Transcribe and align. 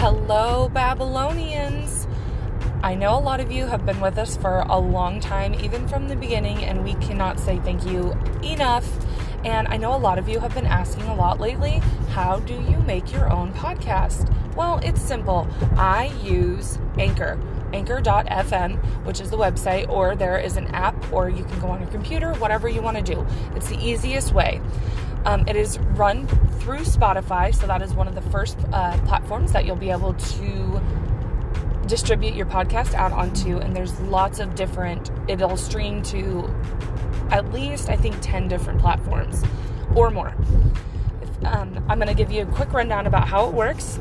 Hello, 0.00 0.70
Babylonians. 0.70 2.08
I 2.82 2.94
know 2.94 3.18
a 3.18 3.20
lot 3.20 3.38
of 3.38 3.52
you 3.52 3.66
have 3.66 3.84
been 3.84 4.00
with 4.00 4.16
us 4.16 4.34
for 4.34 4.64
a 4.66 4.78
long 4.78 5.20
time, 5.20 5.52
even 5.56 5.86
from 5.86 6.08
the 6.08 6.16
beginning, 6.16 6.64
and 6.64 6.82
we 6.82 6.94
cannot 7.06 7.38
say 7.38 7.58
thank 7.58 7.84
you 7.84 8.16
enough. 8.42 8.88
And 9.44 9.68
I 9.68 9.76
know 9.76 9.94
a 9.94 10.00
lot 10.00 10.18
of 10.18 10.26
you 10.26 10.40
have 10.40 10.54
been 10.54 10.64
asking 10.64 11.02
a 11.02 11.14
lot 11.14 11.38
lately 11.38 11.82
how 12.08 12.40
do 12.40 12.54
you 12.54 12.78
make 12.86 13.12
your 13.12 13.30
own 13.30 13.52
podcast? 13.52 14.34
Well, 14.56 14.80
it's 14.82 15.02
simple. 15.02 15.46
I 15.76 16.06
use 16.24 16.78
Anchor, 16.98 17.38
anchor.fm, 17.74 18.82
which 19.04 19.20
is 19.20 19.28
the 19.28 19.36
website, 19.36 19.86
or 19.90 20.16
there 20.16 20.38
is 20.38 20.56
an 20.56 20.68
app, 20.68 21.12
or 21.12 21.28
you 21.28 21.44
can 21.44 21.60
go 21.60 21.68
on 21.68 21.78
your 21.78 21.90
computer, 21.90 22.32
whatever 22.36 22.70
you 22.70 22.80
want 22.80 22.96
to 22.96 23.02
do. 23.02 23.26
It's 23.54 23.68
the 23.68 23.78
easiest 23.78 24.32
way. 24.32 24.62
Um, 25.24 25.46
it 25.46 25.56
is 25.56 25.78
run 25.78 26.26
through 26.60 26.80
Spotify, 26.80 27.54
so 27.54 27.66
that 27.66 27.82
is 27.82 27.94
one 27.94 28.08
of 28.08 28.14
the 28.14 28.22
first 28.22 28.58
uh, 28.72 28.98
platforms 29.06 29.52
that 29.52 29.64
you'll 29.64 29.76
be 29.76 29.90
able 29.90 30.14
to 30.14 30.80
distribute 31.86 32.34
your 32.34 32.46
podcast 32.46 32.94
out 32.94 33.12
onto. 33.12 33.58
And 33.58 33.74
there's 33.74 33.98
lots 34.00 34.38
of 34.38 34.54
different, 34.54 35.10
it'll 35.28 35.56
stream 35.56 36.02
to 36.04 36.54
at 37.30 37.52
least, 37.52 37.88
I 37.88 37.96
think, 37.96 38.16
10 38.20 38.48
different 38.48 38.80
platforms 38.80 39.42
or 39.94 40.10
more. 40.10 40.34
Um, 41.44 41.84
I'm 41.88 41.98
going 41.98 42.08
to 42.08 42.14
give 42.14 42.30
you 42.30 42.42
a 42.42 42.46
quick 42.46 42.72
rundown 42.72 43.06
about 43.06 43.28
how 43.28 43.46
it 43.48 43.54
works. 43.54 43.98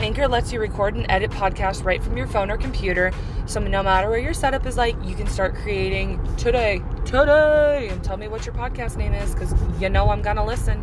Anchor 0.00 0.26
lets 0.26 0.50
you 0.50 0.58
record 0.58 0.94
and 0.94 1.04
edit 1.10 1.30
podcasts 1.30 1.84
right 1.84 2.02
from 2.02 2.16
your 2.16 2.26
phone 2.26 2.50
or 2.50 2.56
computer. 2.56 3.12
So 3.44 3.60
no 3.60 3.82
matter 3.82 4.08
where 4.08 4.18
your 4.18 4.32
setup 4.32 4.64
is 4.64 4.78
like, 4.78 4.96
you 5.04 5.14
can 5.14 5.26
start 5.26 5.54
creating 5.56 6.18
today, 6.36 6.80
today, 7.04 7.88
and 7.90 8.02
tell 8.02 8.16
me 8.16 8.26
what 8.26 8.46
your 8.46 8.54
podcast 8.54 8.96
name 8.96 9.12
is 9.12 9.34
because 9.34 9.52
you 9.78 9.90
know 9.90 10.08
I'm 10.08 10.22
going 10.22 10.36
to 10.36 10.44
listen. 10.44 10.82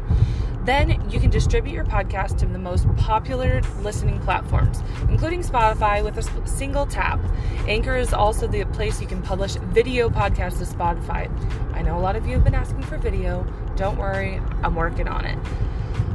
Then 0.65 1.09
you 1.09 1.19
can 1.19 1.31
distribute 1.31 1.73
your 1.73 1.85
podcast 1.85 2.37
to 2.39 2.45
the 2.45 2.59
most 2.59 2.87
popular 2.97 3.61
listening 3.81 4.19
platforms, 4.19 4.83
including 5.09 5.41
Spotify, 5.41 6.03
with 6.03 6.17
a 6.17 6.47
single 6.47 6.85
tap. 6.85 7.19
Anchor 7.67 7.95
is 7.97 8.13
also 8.13 8.45
the 8.45 8.65
place 8.65 9.01
you 9.01 9.07
can 9.07 9.23
publish 9.23 9.55
video 9.55 10.09
podcasts 10.09 10.59
to 10.59 10.65
Spotify. 10.65 11.27
I 11.73 11.81
know 11.81 11.97
a 11.97 12.01
lot 12.01 12.15
of 12.15 12.27
you 12.27 12.33
have 12.33 12.43
been 12.43 12.53
asking 12.53 12.83
for 12.83 12.97
video. 12.97 13.47
Don't 13.77 13.97
worry, 13.97 14.39
I'm 14.61 14.75
working 14.75 15.07
on 15.07 15.25
it. 15.25 15.39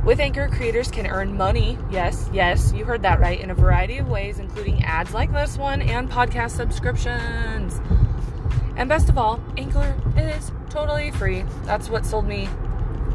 With 0.05 0.19
Anchor, 0.19 0.49
creators 0.49 0.91
can 0.91 1.07
earn 1.07 1.37
money, 1.37 1.79
yes, 1.89 2.29
yes, 2.33 2.73
you 2.73 2.85
heard 2.85 3.03
that 3.03 3.21
right, 3.21 3.41
in 3.41 3.51
a 3.51 3.55
variety 3.55 3.99
of 3.99 4.09
ways, 4.09 4.41
including 4.41 4.83
ads 4.83 5.15
like 5.15 5.33
this 5.33 5.57
one 5.57 5.81
and 5.81 6.11
podcast 6.11 6.51
subscriptions. 6.57 7.81
And 8.77 8.89
best 8.89 9.09
of 9.09 9.17
all, 9.17 9.41
Anchor 9.57 9.97
is 10.17 10.51
totally 10.71 11.13
free. 11.13 11.45
That's 11.63 11.89
what 11.89 12.05
sold 12.05 12.27
me, 12.27 12.49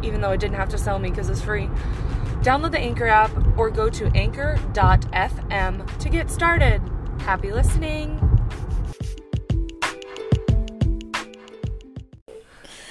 even 0.02 0.22
though 0.22 0.32
it 0.32 0.40
didn't 0.40 0.56
have 0.56 0.70
to 0.70 0.78
sell 0.78 0.98
me 0.98 1.10
because 1.10 1.30
it's 1.30 1.42
free. 1.42 1.70
Download 2.42 2.72
the 2.72 2.80
Anchor 2.80 3.08
app 3.08 3.32
or 3.58 3.70
go 3.70 3.90
to 3.90 4.06
anchor.fm 4.16 5.98
to 6.00 6.10
get 6.10 6.32
started. 6.32 6.82
Happy 7.20 7.52
listening. 7.52 8.18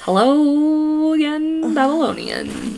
Hello 0.03 1.15
again, 1.15 1.73
Babylonian. 1.75 2.76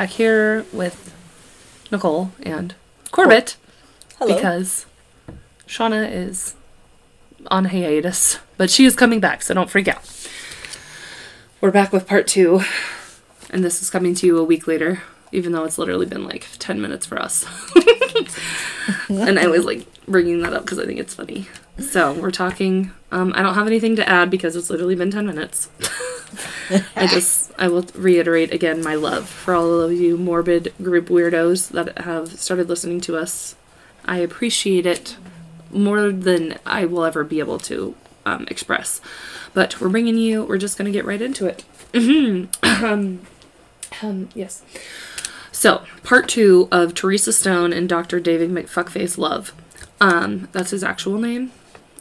Back 0.00 0.08
here 0.08 0.64
with 0.72 1.14
Nicole 1.92 2.32
and 2.42 2.74
Corbett 3.10 3.58
Hello. 4.16 4.34
because 4.34 4.86
Shauna 5.66 6.10
is 6.10 6.54
on 7.48 7.66
hiatus, 7.66 8.38
but 8.56 8.70
she 8.70 8.86
is 8.86 8.96
coming 8.96 9.20
back, 9.20 9.42
so 9.42 9.52
don't 9.52 9.68
freak 9.68 9.88
out. 9.88 10.00
We're 11.60 11.70
back 11.70 11.92
with 11.92 12.06
part 12.06 12.26
two, 12.26 12.62
and 13.50 13.62
this 13.62 13.82
is 13.82 13.90
coming 13.90 14.14
to 14.14 14.26
you 14.26 14.38
a 14.38 14.42
week 14.42 14.66
later, 14.66 15.02
even 15.32 15.52
though 15.52 15.64
it's 15.64 15.76
literally 15.76 16.06
been 16.06 16.24
like 16.24 16.46
10 16.58 16.80
minutes 16.80 17.04
for 17.04 17.20
us. 17.20 17.44
and 19.10 19.38
I 19.38 19.48
was 19.48 19.66
like 19.66 19.86
bringing 20.06 20.40
that 20.40 20.54
up 20.54 20.62
because 20.62 20.78
I 20.78 20.86
think 20.86 20.98
it's 20.98 21.12
funny. 21.12 21.46
So 21.78 22.14
we're 22.14 22.30
talking. 22.30 22.92
Um, 23.12 23.34
I 23.36 23.42
don't 23.42 23.54
have 23.54 23.66
anything 23.66 23.96
to 23.96 24.08
add 24.08 24.30
because 24.30 24.56
it's 24.56 24.70
literally 24.70 24.94
been 24.94 25.10
10 25.10 25.26
minutes. 25.26 25.68
I 26.96 27.06
just, 27.06 27.52
I 27.58 27.68
will 27.68 27.86
reiterate 27.94 28.52
again 28.52 28.82
my 28.82 28.94
love 28.94 29.28
for 29.28 29.54
all 29.54 29.80
of 29.80 29.92
you 29.92 30.16
morbid 30.16 30.72
group 30.82 31.08
weirdos 31.08 31.70
that 31.70 31.98
have 32.04 32.38
started 32.38 32.68
listening 32.68 33.00
to 33.02 33.16
us. 33.16 33.54
I 34.04 34.18
appreciate 34.18 34.86
it 34.86 35.16
more 35.70 36.10
than 36.10 36.58
I 36.66 36.84
will 36.84 37.04
ever 37.04 37.24
be 37.24 37.38
able 37.38 37.58
to 37.60 37.94
um, 38.26 38.46
express. 38.50 39.00
But 39.54 39.80
we're 39.80 39.88
bringing 39.88 40.16
you, 40.16 40.44
we're 40.44 40.58
just 40.58 40.76
to 40.78 40.90
get 40.90 41.04
right 41.04 41.20
into 41.20 41.46
it. 41.46 41.64
um, 42.62 43.20
um, 44.02 44.28
yes. 44.34 44.62
So, 45.52 45.84
part 46.04 46.28
two 46.28 46.68
of 46.70 46.94
Teresa 46.94 47.32
Stone 47.32 47.72
and 47.72 47.88
Dr. 47.88 48.20
David 48.20 48.50
McFuckface 48.50 49.18
Love. 49.18 49.52
Um, 50.00 50.48
that's 50.52 50.70
his 50.70 50.84
actual 50.84 51.18
name. 51.18 51.52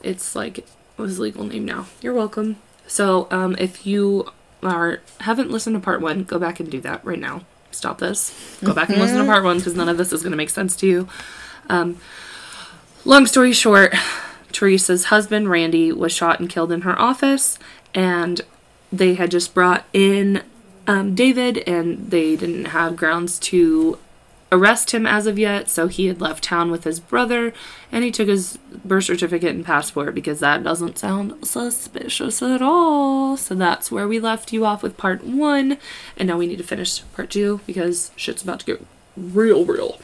It's 0.04 0.36
like 0.36 0.66
his 0.98 1.20
legal 1.20 1.44
name 1.44 1.66
now. 1.66 1.88
You're 2.02 2.14
welcome. 2.14 2.58
So, 2.90 3.28
um, 3.30 3.56
if 3.60 3.86
you 3.86 4.32
are 4.64 5.02
haven't 5.22 5.52
listened 5.52 5.76
to 5.76 5.80
part 5.80 6.02
one, 6.02 6.24
go 6.24 6.40
back 6.40 6.60
and 6.60 6.70
do 6.70 6.82
that 6.82 7.06
right 7.06 7.20
now. 7.20 7.44
Stop 7.72 8.00
this. 8.00 8.58
Go 8.64 8.74
back 8.74 8.90
and 8.90 9.00
listen 9.00 9.20
to 9.20 9.26
part 9.26 9.44
one 9.44 9.58
because 9.58 9.76
none 9.76 9.88
of 9.88 9.98
this 9.98 10.12
is 10.12 10.24
going 10.24 10.32
to 10.32 10.38
make 10.38 10.50
sense 10.50 10.76
to 10.78 10.88
you. 10.88 11.08
Um, 11.70 11.98
long 13.06 13.28
story 13.28 13.54
short, 13.54 13.94
Teresa's 14.52 15.06
husband 15.06 15.52
Randy 15.52 15.92
was 15.92 16.12
shot 16.12 16.40
and 16.40 16.50
killed 16.50 16.72
in 16.72 16.82
her 16.82 17.00
office, 17.00 17.60
and 17.94 18.42
they 18.92 19.14
had 19.14 19.30
just 19.30 19.54
brought 19.54 19.86
in 19.94 20.42
um, 20.88 21.14
David, 21.14 21.60
and 21.68 22.10
they 22.10 22.36
didn't 22.36 22.66
have 22.66 22.96
grounds 22.96 23.38
to 23.40 24.00
arrest 24.52 24.92
him 24.92 25.06
as 25.06 25.28
of 25.28 25.38
yet, 25.38 25.70
so 25.70 25.88
he 25.88 26.08
had 26.08 26.22
left 26.22 26.44
town 26.44 26.72
with 26.72 26.84
his 26.84 27.00
brother 27.00 27.54
and 27.92 28.04
he 28.04 28.12
took 28.12 28.28
his 28.28 28.58
birth 28.84 29.06
certificate 29.06 29.56
and 29.56 29.66
passport 29.66 30.16
because 30.16 30.40
that 30.40 30.64
doesn't 30.64 30.98
sound 30.98 31.46
suspicious 31.46 32.42
at 32.42 32.62
all. 32.62 33.38
So 33.38 33.56
that's 33.56 33.92
where 33.92 34.08
we 34.08 34.20
left 34.20 34.52
you 34.52 34.66
off 34.66 34.82
with 34.84 34.98
part 34.98 35.24
one, 35.24 35.78
and 36.18 36.28
now 36.28 36.38
we 36.38 36.48
need 36.48 36.58
to 36.58 36.64
finish 36.64 37.04
part 37.14 37.30
two 37.30 37.62
because 37.66 38.12
shit's 38.16 38.44
about 38.44 38.62
to 38.62 38.66
get 38.66 38.86
real, 39.16 39.66
real. 39.66 40.00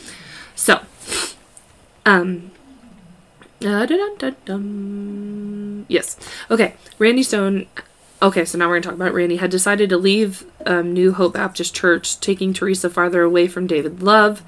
So, 0.55 0.81
um, 2.05 2.51
uh, 3.63 3.87
yes, 5.87 6.17
okay, 6.51 6.75
Randy 6.99 7.23
Stone 7.23 7.67
Okay, 8.25 8.43
so 8.43 8.57
now 8.57 8.65
we're 8.65 8.73
going 8.73 8.81
to 8.81 8.87
talk 8.87 8.95
about 8.95 9.13
Randy. 9.13 9.35
Had 9.35 9.51
decided 9.51 9.87
to 9.89 9.97
leave 9.97 10.45
um, 10.65 10.93
New 10.93 11.13
Hope 11.13 11.35
Baptist 11.35 11.75
Church, 11.75 12.19
taking 12.19 12.53
Teresa 12.53 12.89
farther 12.89 13.21
away 13.21 13.47
from 13.47 13.67
David 13.67 14.01
Love. 14.01 14.41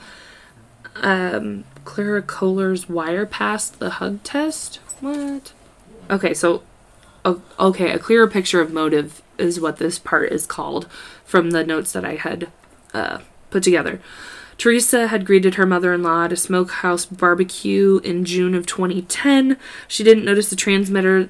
Um, 0.95 1.63
Clara 1.85 2.23
Kohler's 2.23 2.89
wire 2.89 3.27
passed 3.27 3.77
the 3.77 3.91
hug 3.91 4.23
test. 4.23 4.77
What? 4.99 5.53
Okay, 6.09 6.33
so 6.33 6.63
okay, 7.23 7.91
a 7.91 7.99
clearer 7.99 8.27
picture 8.27 8.61
of 8.61 8.73
motive 8.73 9.21
is 9.38 9.59
what 9.59 9.77
this 9.77 9.99
part 9.99 10.31
is 10.31 10.47
called 10.47 10.88
from 11.23 11.51
the 11.51 11.63
notes 11.63 11.94
that 11.94 12.03
I 12.03 12.15
had 12.15 12.51
uh, 12.95 13.19
put 13.51 13.61
together. 13.61 14.01
Teresa 14.57 15.09
had 15.09 15.23
greeted 15.23 15.53
her 15.53 15.67
mother 15.67 15.94
in 15.94 16.01
law 16.01 16.23
at 16.23 16.33
a 16.33 16.35
smokehouse 16.35 17.05
barbecue 17.05 18.01
in 18.03 18.25
June 18.25 18.55
of 18.55 18.65
2010. 18.65 19.55
She 19.88 20.03
didn't 20.03 20.25
notice 20.25 20.49
the 20.49 20.55
transmitter 20.55 21.29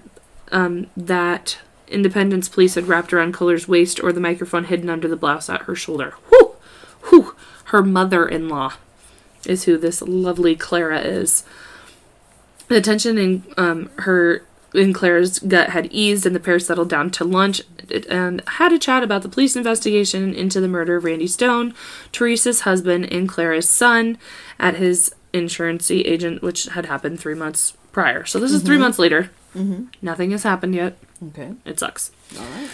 um, 0.53 0.87
that 0.95 1.57
Independence 1.89 2.49
police 2.49 2.75
had 2.75 2.87
wrapped 2.87 3.13
around 3.13 3.33
Kohler's 3.33 3.67
waist 3.67 4.01
or 4.03 4.11
the 4.11 4.19
microphone 4.19 4.65
hidden 4.65 4.89
under 4.89 5.07
the 5.07 5.15
blouse 5.15 5.49
at 5.49 5.63
her 5.63 5.75
shoulder. 5.75 6.15
Whew! 6.29 6.55
Whew! 7.09 7.35
Her 7.65 7.81
mother 7.81 8.27
in 8.27 8.49
law 8.49 8.73
is 9.45 9.63
who 9.63 9.77
this 9.77 10.01
lovely 10.01 10.55
Clara 10.55 10.99
is. 10.99 11.43
The 12.67 12.81
tension 12.81 13.17
in 13.17 13.43
um, 13.57 13.89
her 13.99 14.43
in 14.73 14.93
Clara's 14.93 15.39
gut 15.39 15.69
had 15.69 15.87
eased, 15.87 16.25
and 16.25 16.35
the 16.35 16.39
pair 16.39 16.59
settled 16.59 16.89
down 16.89 17.09
to 17.11 17.23
lunch 17.23 17.61
and 18.09 18.41
had 18.47 18.73
a 18.73 18.79
chat 18.79 19.03
about 19.03 19.21
the 19.21 19.29
police 19.29 19.55
investigation 19.55 20.33
into 20.33 20.59
the 20.59 20.67
murder 20.67 20.97
of 20.97 21.05
Randy 21.05 21.27
Stone, 21.27 21.73
Teresa's 22.11 22.61
husband, 22.61 23.11
and 23.11 23.29
Clara's 23.29 23.69
son 23.69 24.17
at 24.59 24.75
his 24.75 25.13
insurance 25.33 25.89
agent, 25.89 26.41
which 26.41 26.65
had 26.65 26.85
happened 26.85 27.19
three 27.19 27.35
months 27.35 27.73
prior. 27.91 28.25
So 28.25 28.39
this 28.39 28.51
mm-hmm. 28.51 28.57
is 28.57 28.63
three 28.63 28.77
months 28.77 28.99
later. 28.99 29.31
Mm-hmm. 29.57 29.83
Nothing 30.01 30.31
has 30.31 30.43
happened 30.43 30.75
yet. 30.75 30.97
Okay. 31.29 31.53
It 31.65 31.79
sucks. 31.79 32.11
All 32.39 32.45
right. 32.45 32.69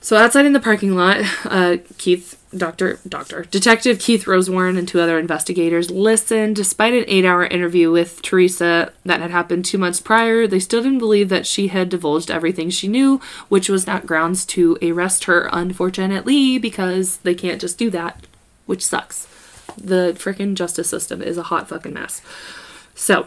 So 0.00 0.16
outside 0.16 0.46
in 0.46 0.52
the 0.52 0.60
parking 0.60 0.94
lot, 0.94 1.18
uh, 1.44 1.78
Keith, 1.98 2.40
Doctor, 2.56 3.00
Doctor, 3.08 3.44
Detective 3.50 3.98
Keith 3.98 4.26
Rosewarne 4.28 4.76
and 4.76 4.86
two 4.86 5.00
other 5.00 5.18
investigators 5.18 5.90
listened. 5.90 6.54
Despite 6.54 6.94
an 6.94 7.04
eight-hour 7.08 7.46
interview 7.46 7.90
with 7.90 8.22
Teresa 8.22 8.92
that 9.04 9.20
had 9.20 9.32
happened 9.32 9.64
two 9.64 9.76
months 9.76 10.00
prior, 10.00 10.46
they 10.46 10.60
still 10.60 10.82
didn't 10.82 11.00
believe 11.00 11.30
that 11.30 11.46
she 11.46 11.68
had 11.68 11.88
divulged 11.88 12.30
everything 12.30 12.70
she 12.70 12.86
knew, 12.88 13.20
which 13.48 13.68
was 13.68 13.86
not 13.88 14.06
grounds 14.06 14.46
to 14.46 14.78
arrest 14.80 15.24
her. 15.24 15.48
Unfortunately, 15.52 16.58
because 16.58 17.16
they 17.18 17.34
can't 17.34 17.60
just 17.60 17.76
do 17.76 17.90
that. 17.90 18.24
which 18.66 18.84
sucks. 18.86 19.26
The 19.76 20.14
freaking 20.18 20.54
justice 20.54 20.88
system 20.88 21.22
is 21.22 21.38
a 21.38 21.44
hot 21.44 21.68
fucking 21.68 21.92
mess. 21.94 22.20
So, 22.94 23.26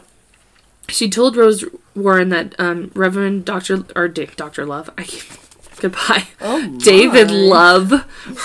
she 0.92 1.10
told 1.10 1.36
Rose 1.36 1.64
Warren 1.96 2.30
that 2.30 2.56
um, 2.60 2.92
Reverend 2.94 3.46
Dr. 3.46 3.86
or 3.96 4.08
D- 4.08 4.30
Dr. 4.36 4.66
Love, 4.66 4.90
I 4.98 5.04
keep, 5.04 5.24
goodbye, 5.80 6.28
Oh, 6.40 6.78
David. 6.78 7.32
Love, 7.32 7.92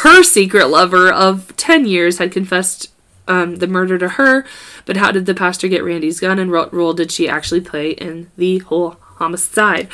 her 0.02 0.22
secret 0.22 0.68
lover 0.68 1.12
of 1.12 1.54
10 1.56 1.86
years, 1.86 2.18
had 2.18 2.32
confessed 2.32 2.90
um, 3.28 3.56
the 3.56 3.66
murder 3.66 3.98
to 3.98 4.08
her. 4.10 4.44
But 4.84 4.96
how 4.96 5.10
did 5.12 5.26
the 5.26 5.34
pastor 5.34 5.68
get 5.68 5.82
Randy's 5.84 6.20
gun 6.20 6.38
and 6.38 6.50
what 6.50 6.72
role 6.72 6.92
did 6.94 7.10
she 7.12 7.28
actually 7.28 7.60
play 7.60 7.90
in 7.90 8.30
the 8.36 8.58
whole 8.58 8.96
homicide? 9.00 9.88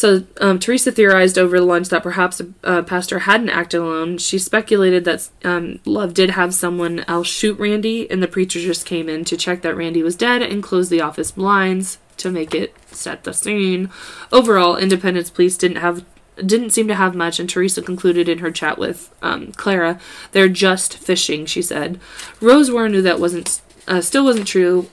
So 0.00 0.24
um, 0.40 0.58
Teresa 0.58 0.90
theorized 0.90 1.36
over 1.36 1.60
lunch 1.60 1.90
that 1.90 2.02
perhaps 2.02 2.40
uh, 2.64 2.80
Pastor 2.80 3.18
hadn't 3.18 3.50
acted 3.50 3.82
alone. 3.82 4.16
She 4.16 4.38
speculated 4.38 5.04
that 5.04 5.28
um, 5.44 5.78
Love 5.84 6.14
did 6.14 6.30
have 6.30 6.54
someone 6.54 7.00
else 7.00 7.26
shoot 7.26 7.58
Randy, 7.58 8.10
and 8.10 8.22
the 8.22 8.26
preacher 8.26 8.60
just 8.60 8.86
came 8.86 9.10
in 9.10 9.26
to 9.26 9.36
check 9.36 9.60
that 9.60 9.76
Randy 9.76 10.02
was 10.02 10.16
dead 10.16 10.40
and 10.40 10.62
close 10.62 10.88
the 10.88 11.02
office 11.02 11.32
blinds 11.32 11.98
to 12.16 12.30
make 12.30 12.54
it 12.54 12.74
set 12.86 13.24
the 13.24 13.34
scene. 13.34 13.90
Overall, 14.32 14.78
Independence 14.78 15.28
Police 15.28 15.58
didn't 15.58 15.82
have 15.82 16.02
didn't 16.36 16.70
seem 16.70 16.88
to 16.88 16.94
have 16.94 17.14
much, 17.14 17.38
and 17.38 17.50
Teresa 17.50 17.82
concluded 17.82 18.26
in 18.26 18.38
her 18.38 18.50
chat 18.50 18.78
with 18.78 19.14
um, 19.20 19.52
Clara, 19.52 20.00
"They're 20.32 20.48
just 20.48 20.96
fishing," 20.96 21.44
she 21.44 21.60
said. 21.60 22.00
Rose 22.40 22.70
Warren 22.70 22.92
knew 22.92 23.02
that 23.02 23.20
wasn't 23.20 23.60
uh, 23.86 24.00
still 24.00 24.24
wasn't 24.24 24.48
true, 24.48 24.88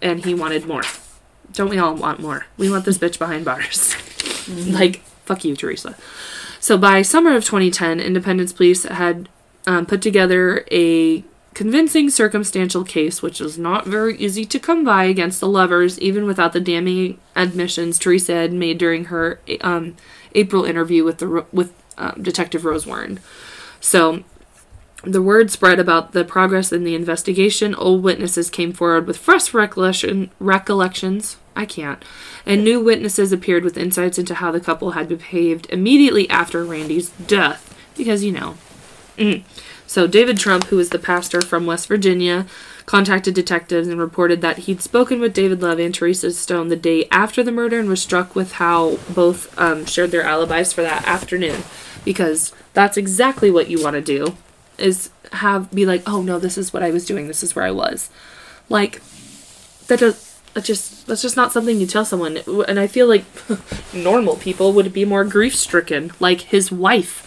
and 0.00 0.24
he 0.24 0.32
wanted 0.32 0.64
more. 0.64 0.84
Don't 1.58 1.70
we 1.70 1.78
all 1.78 1.96
want 1.96 2.20
more? 2.20 2.46
We 2.56 2.70
want 2.70 2.84
this 2.84 2.98
bitch 2.98 3.18
behind 3.18 3.44
bars. 3.44 3.96
like, 4.48 5.00
fuck 5.24 5.44
you, 5.44 5.56
Teresa. 5.56 5.96
So 6.60 6.78
by 6.78 7.02
summer 7.02 7.34
of 7.34 7.44
2010, 7.44 7.98
Independence 7.98 8.52
Police 8.52 8.84
had 8.84 9.28
um, 9.66 9.84
put 9.84 10.00
together 10.00 10.64
a 10.70 11.24
convincing 11.54 12.10
circumstantial 12.10 12.84
case, 12.84 13.22
which 13.22 13.40
was 13.40 13.58
not 13.58 13.88
very 13.88 14.16
easy 14.18 14.44
to 14.44 14.60
come 14.60 14.84
by 14.84 15.06
against 15.06 15.40
the 15.40 15.48
lovers, 15.48 15.98
even 15.98 16.26
without 16.26 16.52
the 16.52 16.60
damning 16.60 17.18
admissions 17.34 17.98
Teresa 17.98 18.34
had 18.34 18.52
made 18.52 18.78
during 18.78 19.06
her 19.06 19.40
um, 19.60 19.96
April 20.36 20.64
interview 20.64 21.02
with 21.02 21.18
the 21.18 21.44
with 21.50 21.72
um, 21.96 22.22
Detective 22.22 22.64
Rose 22.64 22.86
Warren. 22.86 23.18
So 23.80 24.22
the 25.02 25.22
word 25.22 25.50
spread 25.50 25.80
about 25.80 26.12
the 26.12 26.24
progress 26.24 26.72
in 26.72 26.84
the 26.84 26.94
investigation. 26.94 27.74
Old 27.74 28.04
witnesses 28.04 28.48
came 28.48 28.72
forward 28.72 29.08
with 29.08 29.16
fresh 29.16 29.52
recollection, 29.52 30.30
recollections. 30.38 31.36
I 31.58 31.66
can't. 31.66 32.02
And 32.46 32.62
new 32.62 32.80
witnesses 32.80 33.32
appeared 33.32 33.64
with 33.64 33.76
insights 33.76 34.16
into 34.16 34.36
how 34.36 34.52
the 34.52 34.60
couple 34.60 34.92
had 34.92 35.08
behaved 35.08 35.66
immediately 35.70 36.30
after 36.30 36.64
Randy's 36.64 37.10
death. 37.10 37.76
Because, 37.96 38.22
you 38.22 38.30
know. 38.30 38.56
Mm. 39.16 39.42
So, 39.84 40.06
David 40.06 40.38
Trump, 40.38 40.66
who 40.66 40.78
is 40.78 40.90
the 40.90 41.00
pastor 41.00 41.40
from 41.40 41.66
West 41.66 41.88
Virginia, 41.88 42.46
contacted 42.86 43.34
detectives 43.34 43.88
and 43.88 43.98
reported 43.98 44.40
that 44.40 44.58
he'd 44.58 44.80
spoken 44.80 45.18
with 45.18 45.34
David 45.34 45.60
Love 45.60 45.80
and 45.80 45.92
Teresa 45.92 46.30
Stone 46.30 46.68
the 46.68 46.76
day 46.76 47.08
after 47.10 47.42
the 47.42 47.50
murder 47.50 47.80
and 47.80 47.88
was 47.88 48.00
struck 48.00 48.36
with 48.36 48.52
how 48.52 48.98
both 49.12 49.58
um, 49.58 49.84
shared 49.84 50.12
their 50.12 50.22
alibis 50.22 50.72
for 50.72 50.82
that 50.82 51.08
afternoon. 51.08 51.64
Because 52.04 52.52
that's 52.72 52.96
exactly 52.96 53.50
what 53.50 53.68
you 53.68 53.82
want 53.82 53.94
to 53.94 54.00
do 54.00 54.36
is 54.78 55.10
have 55.32 55.72
be 55.72 55.84
like, 55.84 56.08
oh 56.08 56.22
no, 56.22 56.38
this 56.38 56.56
is 56.56 56.72
what 56.72 56.84
I 56.84 56.92
was 56.92 57.04
doing, 57.04 57.26
this 57.26 57.42
is 57.42 57.56
where 57.56 57.64
I 57.64 57.72
was. 57.72 58.10
Like 58.68 59.02
that 59.88 59.98
does 59.98 60.27
that 60.54 60.64
just 60.64 61.06
that's 61.06 61.22
just 61.22 61.36
not 61.36 61.52
something 61.52 61.78
you 61.78 61.86
tell 61.86 62.04
someone. 62.04 62.38
And 62.68 62.78
I 62.78 62.86
feel 62.86 63.06
like 63.06 63.24
normal 63.94 64.36
people 64.36 64.72
would 64.72 64.92
be 64.92 65.04
more 65.04 65.24
grief 65.24 65.54
stricken, 65.54 66.12
like 66.20 66.42
his 66.42 66.72
wife. 66.72 67.24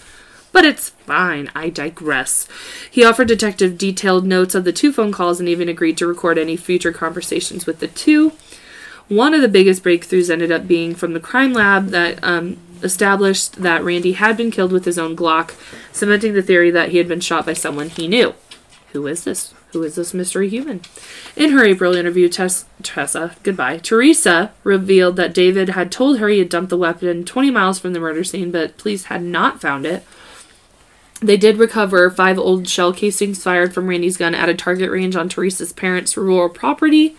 But 0.51 0.65
it's 0.65 0.89
fine, 0.89 1.50
I 1.56 1.69
digress. 1.69 2.47
He 2.89 3.06
offered 3.06 3.29
detective 3.29 3.77
detailed 3.77 4.25
notes 4.25 4.53
of 4.53 4.65
the 4.65 4.73
two 4.73 4.91
phone 4.91 5.12
calls 5.13 5.39
and 5.39 5.47
even 5.47 5.69
agreed 5.69 5.97
to 5.97 6.07
record 6.07 6.38
any 6.38 6.57
future 6.57 6.91
conversations 6.91 7.65
with 7.65 7.79
the 7.79 7.88
two. 7.88 8.33
One 9.07 9.33
of 9.33 9.41
the 9.41 9.47
biggest 9.47 9.83
breakthroughs 9.83 10.29
ended 10.29 10.51
up 10.51 10.67
being 10.67 10.94
from 10.94 11.13
the 11.13 11.19
crime 11.19 11.53
lab 11.53 11.88
that 11.88 12.21
um, 12.24 12.57
established 12.83 13.62
that 13.62 13.83
Randy 13.83 14.13
had 14.13 14.35
been 14.38 14.51
killed 14.51 14.71
with 14.71 14.85
his 14.85 14.97
own 14.97 15.15
Glock, 15.15 15.53
cementing 15.91 16.33
the 16.33 16.41
theory 16.41 16.71
that 16.71 16.89
he 16.89 16.97
had 16.97 17.07
been 17.07 17.19
shot 17.19 17.45
by 17.45 17.53
someone 17.53 17.89
he 17.89 18.07
knew. 18.07 18.33
Who 18.91 19.07
is 19.07 19.24
this? 19.24 19.53
Who 19.73 19.83
is 19.83 19.95
this 19.95 20.13
mystery 20.13 20.50
human? 20.50 20.81
In 21.35 21.51
her 21.51 21.63
April 21.63 21.95
interview, 21.95 22.27
Tess, 22.27 22.65
Tessa, 22.83 23.35
goodbye, 23.41 23.77
Teresa 23.77 24.51
revealed 24.63 25.15
that 25.15 25.33
David 25.33 25.69
had 25.69 25.91
told 25.91 26.19
her 26.19 26.27
he 26.27 26.39
had 26.39 26.50
dumped 26.50 26.69
the 26.69 26.77
weapon 26.77 27.23
20 27.23 27.51
miles 27.51 27.79
from 27.79 27.94
the 27.94 28.00
murder 28.00 28.23
scene, 28.23 28.51
but 28.51 28.77
police 28.77 29.06
had 29.06 29.23
not 29.23 29.62
found 29.62 29.85
it. 29.85 30.03
They 31.21 31.38
did 31.38 31.57
recover 31.57 32.09
five 32.09 32.38
old 32.39 32.68
shell 32.68 32.91
casings 32.91 33.44
fired 33.44 33.73
from 33.73 33.88
Randy's 33.88 34.18
gun 34.18 34.33
at 34.33 34.50
a 34.50 34.56
target 34.56 34.89
range 34.89 35.15
on 35.15 35.29
Teresa's 35.29 35.71
parents' 35.71 36.17
rural 36.17 36.50
property. 36.50 37.15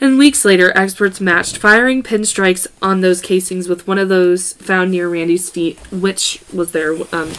And 0.00 0.18
weeks 0.18 0.44
later, 0.44 0.72
experts 0.76 1.20
matched 1.20 1.56
firing 1.56 2.02
pin 2.02 2.24
strikes 2.24 2.68
on 2.80 3.00
those 3.00 3.20
casings 3.20 3.68
with 3.68 3.88
one 3.88 3.98
of 3.98 4.08
those 4.08 4.52
found 4.54 4.90
near 4.90 5.08
Randy's 5.08 5.50
feet, 5.50 5.78
which 5.90 6.44
was 6.52 6.72
there 6.72 6.92
um, 7.12 7.32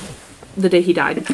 the 0.55 0.69
day 0.69 0.81
he 0.81 0.91
died. 0.91 1.25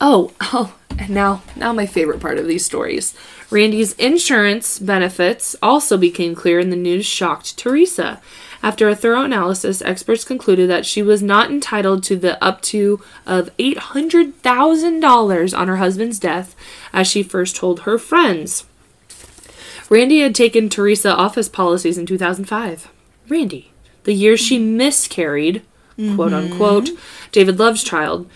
Oh, 0.00 0.32
oh, 0.40 0.74
and 0.98 1.10
now, 1.10 1.42
now 1.56 1.72
my 1.72 1.86
favorite 1.86 2.20
part 2.20 2.38
of 2.38 2.46
these 2.46 2.64
stories. 2.64 3.14
Randy's 3.50 3.92
insurance 3.94 4.78
benefits 4.78 5.54
also 5.62 5.96
became 5.96 6.34
clear, 6.34 6.58
and 6.58 6.72
the 6.72 6.76
news 6.76 7.06
shocked 7.06 7.56
Teresa. 7.56 8.20
After 8.62 8.88
a 8.88 8.96
thorough 8.96 9.22
analysis, 9.22 9.82
experts 9.82 10.24
concluded 10.24 10.70
that 10.70 10.86
she 10.86 11.02
was 11.02 11.22
not 11.22 11.50
entitled 11.50 12.02
to 12.04 12.16
the 12.16 12.42
up 12.42 12.62
to 12.62 13.02
of 13.26 13.50
eight 13.58 13.76
hundred 13.76 14.36
thousand 14.36 15.00
dollars 15.00 15.52
on 15.52 15.68
her 15.68 15.76
husband's 15.76 16.18
death, 16.18 16.56
as 16.92 17.06
she 17.06 17.22
first 17.22 17.56
told 17.56 17.80
her 17.80 17.98
friends. 17.98 18.64
Randy 19.90 20.20
had 20.20 20.34
taken 20.34 20.70
Teresa 20.70 21.14
off 21.14 21.34
his 21.34 21.50
policies 21.50 21.98
in 21.98 22.06
2005. 22.06 22.90
Randy, 23.28 23.70
the 24.04 24.14
year 24.14 24.36
she 24.36 24.58
miscarried, 24.58 25.62
quote 26.14 26.32
unquote, 26.32 26.86
mm-hmm. 26.86 27.30
David 27.32 27.58
Love's 27.58 27.84
child. 27.84 28.28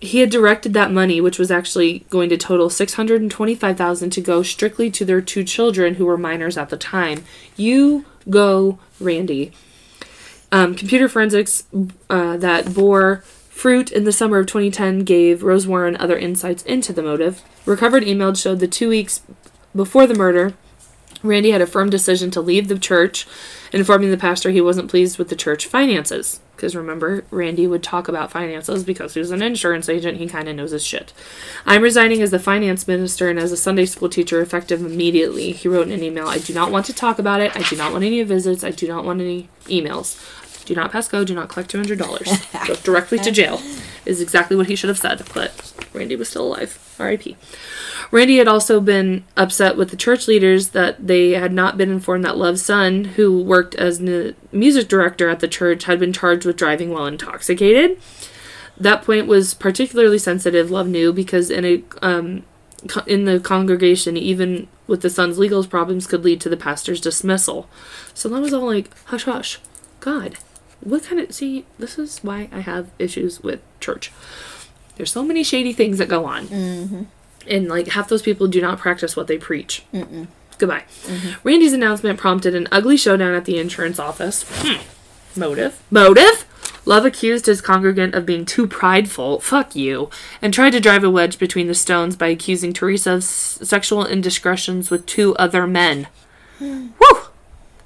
He 0.00 0.20
had 0.20 0.30
directed 0.30 0.72
that 0.74 0.90
money, 0.90 1.20
which 1.20 1.38
was 1.38 1.50
actually 1.50 2.00
going 2.10 2.30
to 2.30 2.36
total 2.36 2.70
six 2.70 2.94
hundred 2.94 3.20
and 3.20 3.30
twenty-five 3.30 3.76
thousand, 3.76 4.10
to 4.10 4.20
go 4.20 4.42
strictly 4.42 4.90
to 4.90 5.04
their 5.04 5.20
two 5.20 5.44
children 5.44 5.94
who 5.94 6.06
were 6.06 6.16
minors 6.16 6.56
at 6.56 6.70
the 6.70 6.76
time. 6.76 7.24
You 7.56 8.06
go, 8.28 8.78
Randy. 8.98 9.52
Um, 10.52 10.74
computer 10.74 11.08
forensics 11.08 11.64
uh, 12.08 12.36
that 12.38 12.74
bore 12.74 13.18
fruit 13.50 13.92
in 13.92 14.04
the 14.04 14.12
summer 14.12 14.38
of 14.38 14.46
2010 14.46 15.00
gave 15.00 15.42
Rose 15.42 15.66
Warren 15.66 15.96
other 15.98 16.18
insights 16.18 16.62
into 16.64 16.92
the 16.92 17.02
motive. 17.02 17.42
Recovered 17.66 18.02
emails 18.02 18.42
showed 18.42 18.58
the 18.58 18.66
two 18.66 18.88
weeks 18.88 19.22
before 19.76 20.06
the 20.06 20.14
murder, 20.14 20.54
Randy 21.22 21.50
had 21.50 21.60
a 21.60 21.66
firm 21.66 21.90
decision 21.90 22.30
to 22.32 22.40
leave 22.40 22.68
the 22.68 22.78
church, 22.78 23.26
informing 23.72 24.10
the 24.10 24.16
pastor 24.16 24.50
he 24.50 24.60
wasn't 24.60 24.90
pleased 24.90 25.18
with 25.18 25.28
the 25.28 25.36
church 25.36 25.66
finances. 25.66 26.40
Because 26.56 26.76
remember, 26.76 27.24
Randy 27.30 27.66
would 27.66 27.82
talk 27.82 28.06
about 28.06 28.30
finances 28.30 28.84
because 28.84 29.14
he 29.14 29.20
was 29.20 29.30
an 29.30 29.40
insurance 29.40 29.88
agent. 29.88 30.18
He 30.18 30.26
kind 30.26 30.48
of 30.48 30.56
knows 30.56 30.72
his 30.72 30.84
shit. 30.84 31.12
I'm 31.64 31.82
resigning 31.82 32.20
as 32.20 32.30
the 32.30 32.38
finance 32.38 32.86
minister 32.86 33.30
and 33.30 33.38
as 33.38 33.50
a 33.50 33.56
Sunday 33.56 33.86
school 33.86 34.10
teacher 34.10 34.42
effective 34.42 34.84
immediately. 34.84 35.52
He 35.52 35.68
wrote 35.68 35.86
in 35.86 35.92
an 35.92 36.02
email 36.02 36.28
I 36.28 36.38
do 36.38 36.52
not 36.52 36.70
want 36.70 36.84
to 36.86 36.92
talk 36.92 37.18
about 37.18 37.40
it. 37.40 37.56
I 37.56 37.62
do 37.62 37.76
not 37.76 37.92
want 37.92 38.04
any 38.04 38.22
visits. 38.22 38.62
I 38.62 38.72
do 38.72 38.86
not 38.86 39.04
want 39.06 39.22
any 39.22 39.48
emails. 39.66 40.18
Do 40.66 40.74
not 40.74 40.92
pass 40.92 41.08
go. 41.08 41.24
Do 41.24 41.34
not 41.34 41.48
collect 41.48 41.72
$200. 41.72 42.66
Go 42.68 42.74
directly 42.76 43.18
to 43.18 43.30
jail, 43.30 43.60
is 44.04 44.20
exactly 44.20 44.56
what 44.56 44.68
he 44.68 44.76
should 44.76 44.88
have 44.88 44.98
said. 44.98 45.22
But 45.34 45.72
Randy 45.92 46.14
was 46.14 46.28
still 46.28 46.46
alive. 46.46 46.89
R.I.P. 47.00 47.36
Randy 48.10 48.38
had 48.38 48.48
also 48.48 48.80
been 48.80 49.24
upset 49.36 49.76
with 49.76 49.90
the 49.90 49.96
church 49.96 50.26
leaders 50.26 50.70
that 50.70 51.06
they 51.06 51.30
had 51.30 51.52
not 51.52 51.76
been 51.76 51.90
informed 51.90 52.24
that 52.24 52.36
Love's 52.36 52.62
son, 52.62 53.04
who 53.04 53.42
worked 53.42 53.74
as 53.76 54.00
the 54.00 54.34
music 54.52 54.88
director 54.88 55.28
at 55.28 55.40
the 55.40 55.48
church, 55.48 55.84
had 55.84 56.00
been 56.00 56.12
charged 56.12 56.44
with 56.44 56.56
driving 56.56 56.90
while 56.90 57.06
intoxicated. 57.06 58.00
That 58.76 59.04
point 59.04 59.26
was 59.26 59.54
particularly 59.54 60.18
sensitive. 60.18 60.70
Love 60.70 60.88
knew 60.88 61.12
because 61.12 61.50
in 61.50 61.64
a 61.64 61.82
um, 62.02 62.44
in 63.06 63.26
the 63.26 63.38
congregation, 63.38 64.16
even 64.16 64.68
with 64.86 65.02
the 65.02 65.10
son's 65.10 65.38
legal 65.38 65.64
problems, 65.64 66.06
could 66.06 66.24
lead 66.24 66.40
to 66.40 66.48
the 66.48 66.56
pastor's 66.56 67.00
dismissal. 67.00 67.68
So 68.14 68.28
that 68.28 68.40
was 68.40 68.52
all 68.52 68.66
like 68.66 68.90
hush 69.04 69.24
hush. 69.24 69.60
God, 70.00 70.36
what 70.80 71.04
kind 71.04 71.20
of 71.20 71.32
see? 71.32 71.66
This 71.78 71.98
is 71.98 72.18
why 72.20 72.48
I 72.50 72.60
have 72.60 72.90
issues 72.98 73.40
with 73.42 73.60
church. 73.80 74.10
There's 75.00 75.10
so 75.10 75.24
many 75.24 75.42
shady 75.42 75.72
things 75.72 75.96
that 75.96 76.10
go 76.10 76.26
on 76.26 76.48
mm-hmm. 76.48 77.04
and 77.48 77.68
like 77.68 77.88
half 77.88 78.06
those 78.10 78.20
people 78.20 78.48
do 78.48 78.60
not 78.60 78.78
practice 78.78 79.16
what 79.16 79.28
they 79.28 79.38
preach. 79.38 79.82
Goodbye. 80.58 80.84
Mm-hmm. 81.04 81.40
Randy's 81.42 81.72
announcement 81.72 82.18
prompted 82.18 82.54
an 82.54 82.68
ugly 82.70 82.98
showdown 82.98 83.32
at 83.32 83.46
the 83.46 83.58
insurance 83.58 83.98
office. 83.98 84.44
Hmm. 84.46 84.82
Motive. 85.40 85.82
Motive? 85.90 86.44
Love 86.84 87.06
accused 87.06 87.46
his 87.46 87.62
congregant 87.62 88.14
of 88.14 88.26
being 88.26 88.44
too 88.44 88.66
prideful. 88.66 89.40
Fuck 89.40 89.74
you. 89.74 90.10
And 90.42 90.52
tried 90.52 90.72
to 90.72 90.80
drive 90.80 91.02
a 91.02 91.10
wedge 91.10 91.38
between 91.38 91.66
the 91.66 91.74
stones 91.74 92.14
by 92.14 92.26
accusing 92.26 92.74
Teresa 92.74 93.12
of 93.12 93.18
s- 93.20 93.58
sexual 93.62 94.04
indiscretions 94.04 94.90
with 94.90 95.06
two 95.06 95.34
other 95.36 95.66
men. 95.66 96.08
Hmm. 96.58 96.88
Woo! 97.00 97.20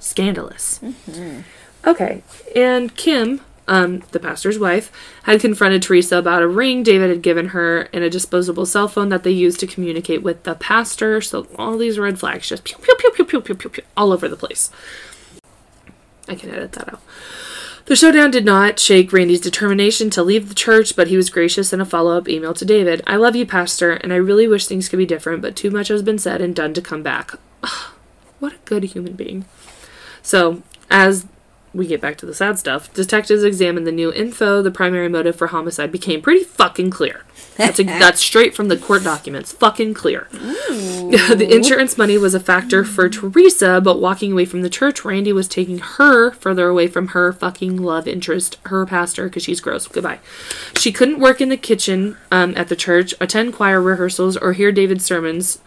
Scandalous. 0.01 0.81
Mm-hmm. 0.83 1.43
Okay. 1.87 2.25
And 2.57 2.97
Kim, 2.97 3.41
um, 3.67 4.03
the 4.13 4.21
pastor's 4.21 4.59
wife, 4.59 4.93
had 5.25 5.41
confronted 5.41 5.83
Teresa 5.83 6.19
about 6.19 6.43
a 6.43 6.49
ring 6.49 6.83
David 6.83 7.11
had 7.11 7.23
given 7.23 7.49
her 7.49 7.89
and 7.93 8.05
a 8.05 8.11
disposable 8.11 8.67
cell 8.67 8.89
phone 8.89 9.09
that 9.09 9.23
they 9.23 9.31
used 9.31 9.61
to 9.61 9.67
communicate 9.67 10.23
with 10.23 10.43
the 10.43 10.55
pastor. 10.55 11.21
So 11.21 11.47
all 11.57 11.79
these 11.79 11.99
red 11.99 12.19
flags 12.19 12.49
just 12.49 12.65
pew, 12.65 12.77
pew, 12.79 12.95
pew, 12.97 13.11
pew, 13.11 13.25
pew, 13.25 13.41
pew, 13.41 13.55
pew, 13.55 13.71
pew 13.71 13.85
all 13.97 14.13
over 14.13 14.29
the 14.29 14.37
place. 14.37 14.71
I 16.29 16.35
can 16.35 16.51
edit 16.51 16.73
that 16.73 16.93
out. 16.93 17.03
The 17.87 17.97
showdown 17.97 18.31
did 18.31 18.47
not 18.47 18.79
shake 18.79 19.13
Randy's 19.13 19.43
determination 19.43 20.09
to 20.11 20.23
leave 20.23 20.49
the 20.49 20.55
church, 20.55 20.97
but 20.97 21.09
he 21.09 21.19
was 21.19 21.29
gracious 21.29 21.71
in 21.71 21.83
a 21.83 21.85
follow 21.85 22.17
up 22.17 22.29
email 22.31 22.55
to 22.55 22.65
David. 22.65 23.03
I 23.07 23.17
love 23.17 23.37
you, 23.37 23.45
Pastor, 23.45 23.93
and 23.93 24.11
I 24.11 24.17
really 24.17 24.49
wish 24.49 24.67
things 24.67 24.89
could 24.89 24.97
be 24.97 25.05
different, 25.05 25.43
but 25.43 25.55
too 25.55 25.71
much 25.71 25.89
has 25.89 26.03
been 26.03 26.19
said 26.19 26.41
and 26.41 26.57
done 26.57 26.73
to 26.75 26.81
come 26.81 27.03
back. 27.03 27.33
what 28.39 28.55
a 28.55 28.59
good 28.65 28.85
human 28.85 29.13
being. 29.13 29.45
So, 30.23 30.63
as 30.89 31.27
we 31.75 31.87
get 31.87 32.01
back 32.01 32.17
to 32.19 32.27
the 32.27 32.35
sad 32.35 32.59
stuff, 32.59 32.93
detectives 32.95 33.43
examined 33.43 33.87
the 33.87 33.93
new 33.93 34.13
info. 34.13 34.63
The 34.63 34.71
primary 34.71 35.09
motive 35.09 35.37
for 35.37 35.49
homicide 35.49 35.91
became 35.91 36.23
pretty 36.23 36.45
fucking 36.45 36.91
clear. 36.91 37.25
That's, 37.57 37.81
a, 37.81 37.83
that's 37.85 38.21
straight 38.21 38.55
from 38.55 38.69
the 38.69 38.77
court 38.77 39.03
documents. 39.03 39.53
Fucking 39.53 39.95
clear. 39.95 40.29
the 40.31 41.49
insurance 41.51 41.99
money 41.99 42.17
was 42.17 42.35
a 42.35 42.41
factor 42.41 42.85
for 42.85 43.09
Teresa, 43.09 43.81
but 43.83 44.01
walking 44.01 44.33
away 44.33 44.45
from 44.45 44.63
the 44.63 44.71
church, 44.71 45.05
Randy 45.05 45.33
was 45.33 45.49
taking 45.49 45.79
her 45.79 46.31
further 46.33 46.69
away 46.69 46.87
from 46.87 47.09
her 47.09 47.33
fucking 47.33 47.77
love 47.77 48.07
interest, 48.07 48.59
her 48.67 48.87
pastor, 48.87 49.25
because 49.25 49.43
she's 49.43 49.61
gross. 49.61 49.89
Goodbye. 49.89 50.21
She 50.77 50.93
couldn't 50.93 51.19
work 51.19 51.41
in 51.41 51.49
the 51.49 51.57
kitchen 51.57 52.17
um, 52.31 52.57
at 52.57 52.69
the 52.69 52.77
church, 52.77 53.15
attend 53.21 53.55
choir 53.55 53.81
rehearsals, 53.81 54.37
or 54.37 54.53
hear 54.53 54.71
David's 54.71 55.05
sermons 55.05 55.59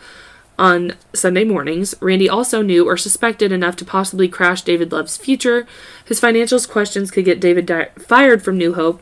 on 0.57 0.93
Sunday 1.13 1.43
mornings. 1.43 1.95
Randy 2.01 2.29
also 2.29 2.61
knew 2.61 2.87
or 2.87 2.97
suspected 2.97 3.51
enough 3.51 3.75
to 3.77 3.85
possibly 3.85 4.27
crash 4.27 4.61
David 4.61 4.91
Love's 4.91 5.17
future. 5.17 5.67
His 6.05 6.19
financial 6.19 6.59
questions 6.61 7.11
could 7.11 7.25
get 7.25 7.39
David 7.39 7.65
di- 7.65 7.89
fired 7.99 8.43
from 8.43 8.57
New 8.57 8.73
Hope, 8.73 9.01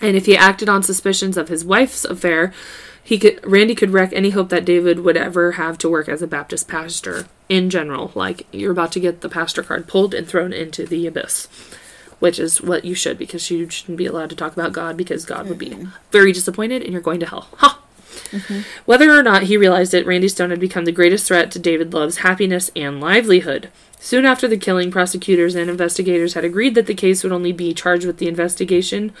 and 0.00 0.16
if 0.16 0.26
he 0.26 0.36
acted 0.36 0.68
on 0.68 0.82
suspicions 0.82 1.36
of 1.36 1.48
his 1.48 1.64
wife's 1.64 2.04
affair, 2.04 2.52
he 3.04 3.18
could 3.18 3.44
Randy 3.44 3.74
could 3.74 3.90
wreck 3.90 4.12
any 4.12 4.30
hope 4.30 4.48
that 4.50 4.64
David 4.64 5.00
would 5.00 5.16
ever 5.16 5.52
have 5.52 5.76
to 5.78 5.88
work 5.88 6.08
as 6.08 6.22
a 6.22 6.26
Baptist 6.26 6.68
pastor 6.68 7.26
in 7.48 7.68
general. 7.68 8.12
Like 8.14 8.46
you're 8.52 8.72
about 8.72 8.92
to 8.92 9.00
get 9.00 9.20
the 9.20 9.28
pastor 9.28 9.62
card 9.62 9.88
pulled 9.88 10.14
and 10.14 10.26
thrown 10.26 10.52
into 10.52 10.86
the 10.86 11.06
abyss. 11.06 11.48
Which 12.20 12.38
is 12.38 12.60
what 12.62 12.84
you 12.84 12.94
should 12.94 13.18
because 13.18 13.50
you 13.50 13.68
shouldn't 13.68 13.98
be 13.98 14.06
allowed 14.06 14.30
to 14.30 14.36
talk 14.36 14.52
about 14.52 14.72
God 14.72 14.96
because 14.96 15.24
God 15.24 15.48
would 15.48 15.58
be 15.58 15.88
very 16.12 16.30
disappointed 16.30 16.82
and 16.82 16.92
you're 16.92 17.00
going 17.00 17.18
to 17.18 17.26
hell. 17.26 17.48
Ha! 17.56 17.81
Mm-hmm. 18.30 18.60
Whether 18.84 19.12
or 19.12 19.22
not 19.22 19.44
he 19.44 19.56
realized 19.56 19.94
it, 19.94 20.06
Randy 20.06 20.28
Stone 20.28 20.50
had 20.50 20.60
become 20.60 20.84
the 20.84 20.92
greatest 20.92 21.26
threat 21.26 21.50
to 21.52 21.58
David 21.58 21.92
Love's 21.92 22.18
happiness 22.18 22.70
and 22.74 23.00
livelihood. 23.00 23.70
Soon 24.00 24.24
after 24.24 24.48
the 24.48 24.56
killing, 24.56 24.90
prosecutors 24.90 25.54
and 25.54 25.70
investigators 25.70 26.34
had 26.34 26.44
agreed 26.44 26.74
that 26.74 26.86
the 26.86 26.94
case 26.94 27.22
would 27.22 27.32
only 27.32 27.52
be 27.52 27.72
charged 27.72 28.04
with 28.04 28.18
the 28.18 28.28
investigation 28.28 29.12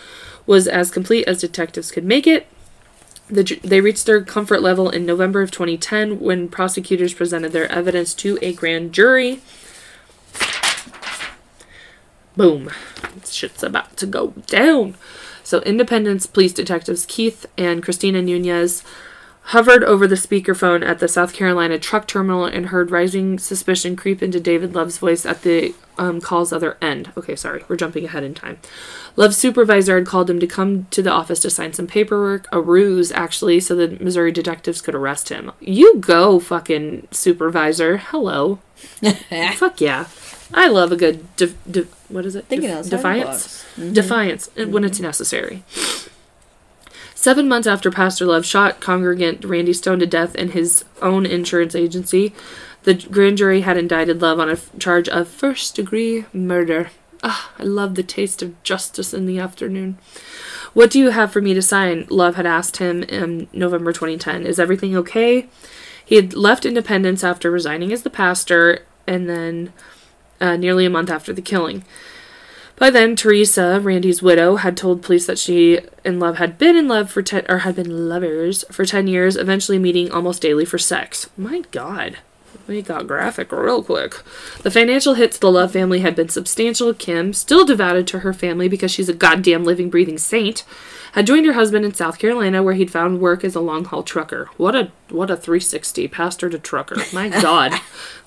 was 0.46 0.66
as 0.66 0.90
complete 0.90 1.26
as 1.28 1.40
detectives 1.40 1.92
could 1.92 2.04
make 2.04 2.26
it. 2.26 2.46
The, 3.28 3.60
they 3.62 3.80
reached 3.80 4.06
their 4.06 4.22
comfort 4.22 4.60
level 4.60 4.90
in 4.90 5.06
November 5.06 5.40
of 5.40 5.50
2010 5.52 6.18
when 6.18 6.48
prosecutors 6.48 7.14
presented 7.14 7.52
their 7.52 7.70
evidence 7.70 8.12
to 8.14 8.38
a 8.42 8.52
grand 8.52 8.92
jury. 8.92 9.40
Boom. 12.36 12.70
Shit's 13.24 13.62
about 13.62 13.96
to 13.98 14.06
go 14.06 14.28
down. 14.46 14.96
So, 15.44 15.60
Independence 15.60 16.26
Police 16.26 16.52
Detectives 16.52 17.06
Keith 17.06 17.46
and 17.56 17.82
Christina 17.82 18.22
Nunez 18.22 18.82
hovered 19.46 19.82
over 19.82 20.06
the 20.06 20.14
speakerphone 20.14 20.86
at 20.86 21.00
the 21.00 21.08
South 21.08 21.34
Carolina 21.34 21.78
truck 21.78 22.06
terminal 22.06 22.44
and 22.44 22.66
heard 22.66 22.90
rising 22.90 23.38
suspicion 23.38 23.96
creep 23.96 24.22
into 24.22 24.38
David 24.38 24.74
Love's 24.74 24.98
voice 24.98 25.26
at 25.26 25.42
the 25.42 25.74
um, 25.98 26.20
call's 26.20 26.52
other 26.52 26.76
end. 26.80 27.12
Okay, 27.16 27.34
sorry, 27.34 27.64
we're 27.68 27.76
jumping 27.76 28.04
ahead 28.04 28.22
in 28.22 28.34
time. 28.34 28.58
Love's 29.16 29.36
supervisor 29.36 29.98
had 29.98 30.06
called 30.06 30.30
him 30.30 30.38
to 30.40 30.46
come 30.46 30.86
to 30.90 31.02
the 31.02 31.10
office 31.10 31.40
to 31.40 31.50
sign 31.50 31.72
some 31.72 31.86
paperwork, 31.86 32.46
a 32.52 32.60
ruse, 32.60 33.10
actually, 33.12 33.60
so 33.60 33.74
the 33.74 33.98
Missouri 34.02 34.32
detectives 34.32 34.80
could 34.80 34.94
arrest 34.94 35.28
him. 35.28 35.50
You 35.60 35.96
go, 35.96 36.38
fucking 36.38 37.08
supervisor. 37.10 37.98
Hello. 37.98 38.60
Fuck 39.56 39.80
yeah. 39.80 40.06
I 40.54 40.68
love 40.68 40.92
a 40.92 40.96
good, 40.96 41.34
de- 41.36 41.54
de- 41.70 41.86
what 42.08 42.26
is 42.26 42.34
it? 42.36 42.44
Outside 42.52 42.84
the 42.84 42.90
defiance. 42.90 43.64
box. 43.76 43.92
Defiance 43.92 44.50
uh, 44.58 44.66
when 44.66 44.84
it's 44.84 45.00
necessary. 45.00 45.62
Seven 47.14 47.48
months 47.48 47.68
after 47.68 47.90
Pastor 47.90 48.26
Love 48.26 48.44
shot 48.44 48.80
congregant 48.80 49.44
Randy 49.44 49.72
Stone 49.72 50.00
to 50.00 50.06
death 50.06 50.34
in 50.34 50.50
his 50.50 50.84
own 51.00 51.24
insurance 51.24 51.74
agency, 51.74 52.34
the 52.82 52.94
grand 52.94 53.38
jury 53.38 53.60
had 53.60 53.76
indicted 53.76 54.20
Love 54.20 54.40
on 54.40 54.48
a 54.48 54.52
f- 54.54 54.70
charge 54.78 55.08
of 55.08 55.28
first 55.28 55.76
degree 55.76 56.24
murder. 56.32 56.90
Ah, 57.22 57.52
I 57.58 57.62
love 57.62 57.94
the 57.94 58.02
taste 58.02 58.42
of 58.42 58.60
justice 58.64 59.14
in 59.14 59.26
the 59.26 59.38
afternoon. 59.38 59.98
What 60.74 60.90
do 60.90 60.98
you 60.98 61.10
have 61.10 61.32
for 61.32 61.40
me 61.40 61.54
to 61.54 61.62
sign? 61.62 62.06
Love 62.10 62.34
had 62.34 62.46
asked 62.46 62.78
him 62.78 63.04
in 63.04 63.46
November 63.52 63.92
2010. 63.92 64.44
Is 64.44 64.58
everything 64.58 64.96
okay? 64.96 65.46
He 66.04 66.16
had 66.16 66.34
left 66.34 66.66
Independence 66.66 67.22
after 67.22 67.50
resigning 67.52 67.92
as 67.92 68.02
the 68.02 68.10
pastor, 68.10 68.84
and 69.06 69.28
then 69.28 69.72
uh, 70.42 70.56
nearly 70.56 70.84
a 70.84 70.90
month 70.90 71.08
after 71.08 71.32
the 71.32 71.40
killing. 71.40 71.84
By 72.76 72.90
then, 72.90 73.14
Teresa, 73.16 73.80
Randy's 73.80 74.22
widow, 74.22 74.56
had 74.56 74.76
told 74.76 75.02
police 75.02 75.26
that 75.26 75.38
she 75.38 75.80
and 76.04 76.18
Love 76.18 76.38
had 76.38 76.58
been 76.58 76.76
in 76.76 76.88
love 76.88 77.10
for 77.10 77.22
ten 77.22 77.44
or 77.48 77.58
had 77.58 77.76
been 77.76 78.08
lovers 78.08 78.64
for 78.70 78.84
ten 78.84 79.06
years, 79.06 79.36
eventually 79.36 79.78
meeting 79.78 80.10
almost 80.10 80.42
daily 80.42 80.64
for 80.64 80.78
sex. 80.78 81.30
My 81.36 81.62
God. 81.70 82.18
We 82.66 82.82
got 82.82 83.06
graphic 83.06 83.50
real 83.52 83.82
quick. 83.82 84.14
The 84.62 84.70
financial 84.70 85.14
hits 85.14 85.38
the 85.38 85.50
Love 85.50 85.72
family 85.72 86.00
had 86.00 86.14
been 86.14 86.28
substantial. 86.28 86.94
Kim, 86.94 87.32
still 87.32 87.64
devoted 87.64 88.06
to 88.08 88.20
her 88.20 88.32
family 88.32 88.68
because 88.68 88.90
she's 88.90 89.08
a 89.08 89.14
goddamn 89.14 89.64
living, 89.64 89.90
breathing 89.90 90.18
saint, 90.18 90.64
had 91.12 91.26
joined 91.26 91.46
her 91.46 91.52
husband 91.54 91.84
in 91.84 91.92
South 91.94 92.18
Carolina 92.18 92.62
where 92.62 92.74
he'd 92.74 92.90
found 92.90 93.20
work 93.20 93.44
as 93.44 93.54
a 93.54 93.60
long 93.60 93.84
haul 93.84 94.02
trucker. 94.02 94.48
What 94.56 94.74
a 94.74 94.90
what 95.10 95.30
a 95.30 95.36
360 95.36 96.08
pastor 96.08 96.48
to 96.48 96.58
trucker. 96.58 96.96
My 97.12 97.28
God. 97.42 97.72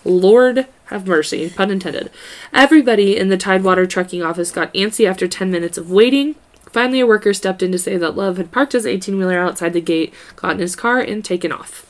Lord 0.03 0.67
have 0.85 1.07
mercy, 1.07 1.49
pun 1.49 1.71
intended. 1.71 2.11
Everybody 2.53 3.17
in 3.17 3.29
the 3.29 3.37
Tidewater 3.37 3.87
trucking 3.87 4.21
office 4.21 4.51
got 4.51 4.73
antsy 4.73 5.09
after 5.09 5.27
10 5.27 5.49
minutes 5.49 5.77
of 5.77 5.89
waiting. 5.89 6.35
Finally, 6.71 6.99
a 6.99 7.07
worker 7.07 7.33
stepped 7.33 7.63
in 7.63 7.71
to 7.71 7.79
say 7.79 7.97
that 7.97 8.15
Love 8.15 8.37
had 8.37 8.51
parked 8.51 8.73
his 8.73 8.85
18 8.85 9.17
wheeler 9.17 9.39
outside 9.39 9.73
the 9.73 9.81
gate, 9.81 10.13
got 10.35 10.51
in 10.51 10.59
his 10.59 10.75
car, 10.75 10.99
and 10.99 11.23
taken 11.23 11.51
off. 11.51 11.84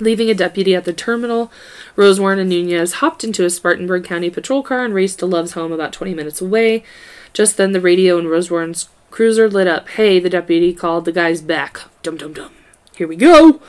Leaving 0.00 0.30
a 0.30 0.34
deputy 0.34 0.74
at 0.74 0.84
the 0.84 0.92
terminal, 0.92 1.52
Rose 1.94 2.18
Warren 2.18 2.38
and 2.38 2.48
Nunez 2.48 2.94
hopped 2.94 3.22
into 3.22 3.44
a 3.44 3.50
Spartanburg 3.50 4.04
County 4.04 4.30
patrol 4.30 4.62
car 4.62 4.84
and 4.84 4.94
raced 4.94 5.18
to 5.18 5.26
Love's 5.26 5.52
home 5.52 5.72
about 5.72 5.92
20 5.92 6.14
minutes 6.14 6.40
away. 6.40 6.82
Just 7.32 7.56
then, 7.56 7.72
the 7.72 7.80
radio 7.80 8.18
in 8.18 8.26
Rose 8.26 8.50
Warren's 8.50 8.88
cruiser 9.10 9.48
lit 9.48 9.66
up. 9.66 9.88
Hey, 9.90 10.18
the 10.18 10.30
deputy 10.30 10.72
called, 10.72 11.04
the 11.04 11.12
guy's 11.12 11.42
back. 11.42 11.80
Dum 12.02 12.16
dum 12.16 12.32
dum. 12.32 12.50
Here 12.96 13.06
we 13.06 13.16
go. 13.16 13.60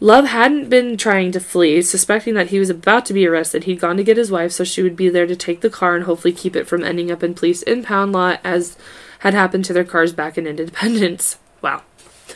Love 0.00 0.26
hadn't 0.26 0.68
been 0.70 0.96
trying 0.96 1.32
to 1.32 1.40
flee, 1.40 1.82
suspecting 1.82 2.34
that 2.34 2.50
he 2.50 2.60
was 2.60 2.70
about 2.70 3.04
to 3.06 3.12
be 3.12 3.26
arrested. 3.26 3.64
He'd 3.64 3.80
gone 3.80 3.96
to 3.96 4.04
get 4.04 4.16
his 4.16 4.30
wife 4.30 4.52
so 4.52 4.62
she 4.62 4.82
would 4.82 4.94
be 4.94 5.08
there 5.08 5.26
to 5.26 5.34
take 5.34 5.60
the 5.60 5.70
car 5.70 5.96
and 5.96 6.04
hopefully 6.04 6.32
keep 6.32 6.54
it 6.54 6.68
from 6.68 6.84
ending 6.84 7.10
up 7.10 7.24
in 7.24 7.34
police 7.34 7.62
impound 7.62 8.12
lot 8.12 8.38
as 8.44 8.76
had 9.20 9.34
happened 9.34 9.64
to 9.64 9.72
their 9.72 9.84
cars 9.84 10.12
back 10.12 10.38
in 10.38 10.46
Independence. 10.46 11.38
Wow. 11.60 11.82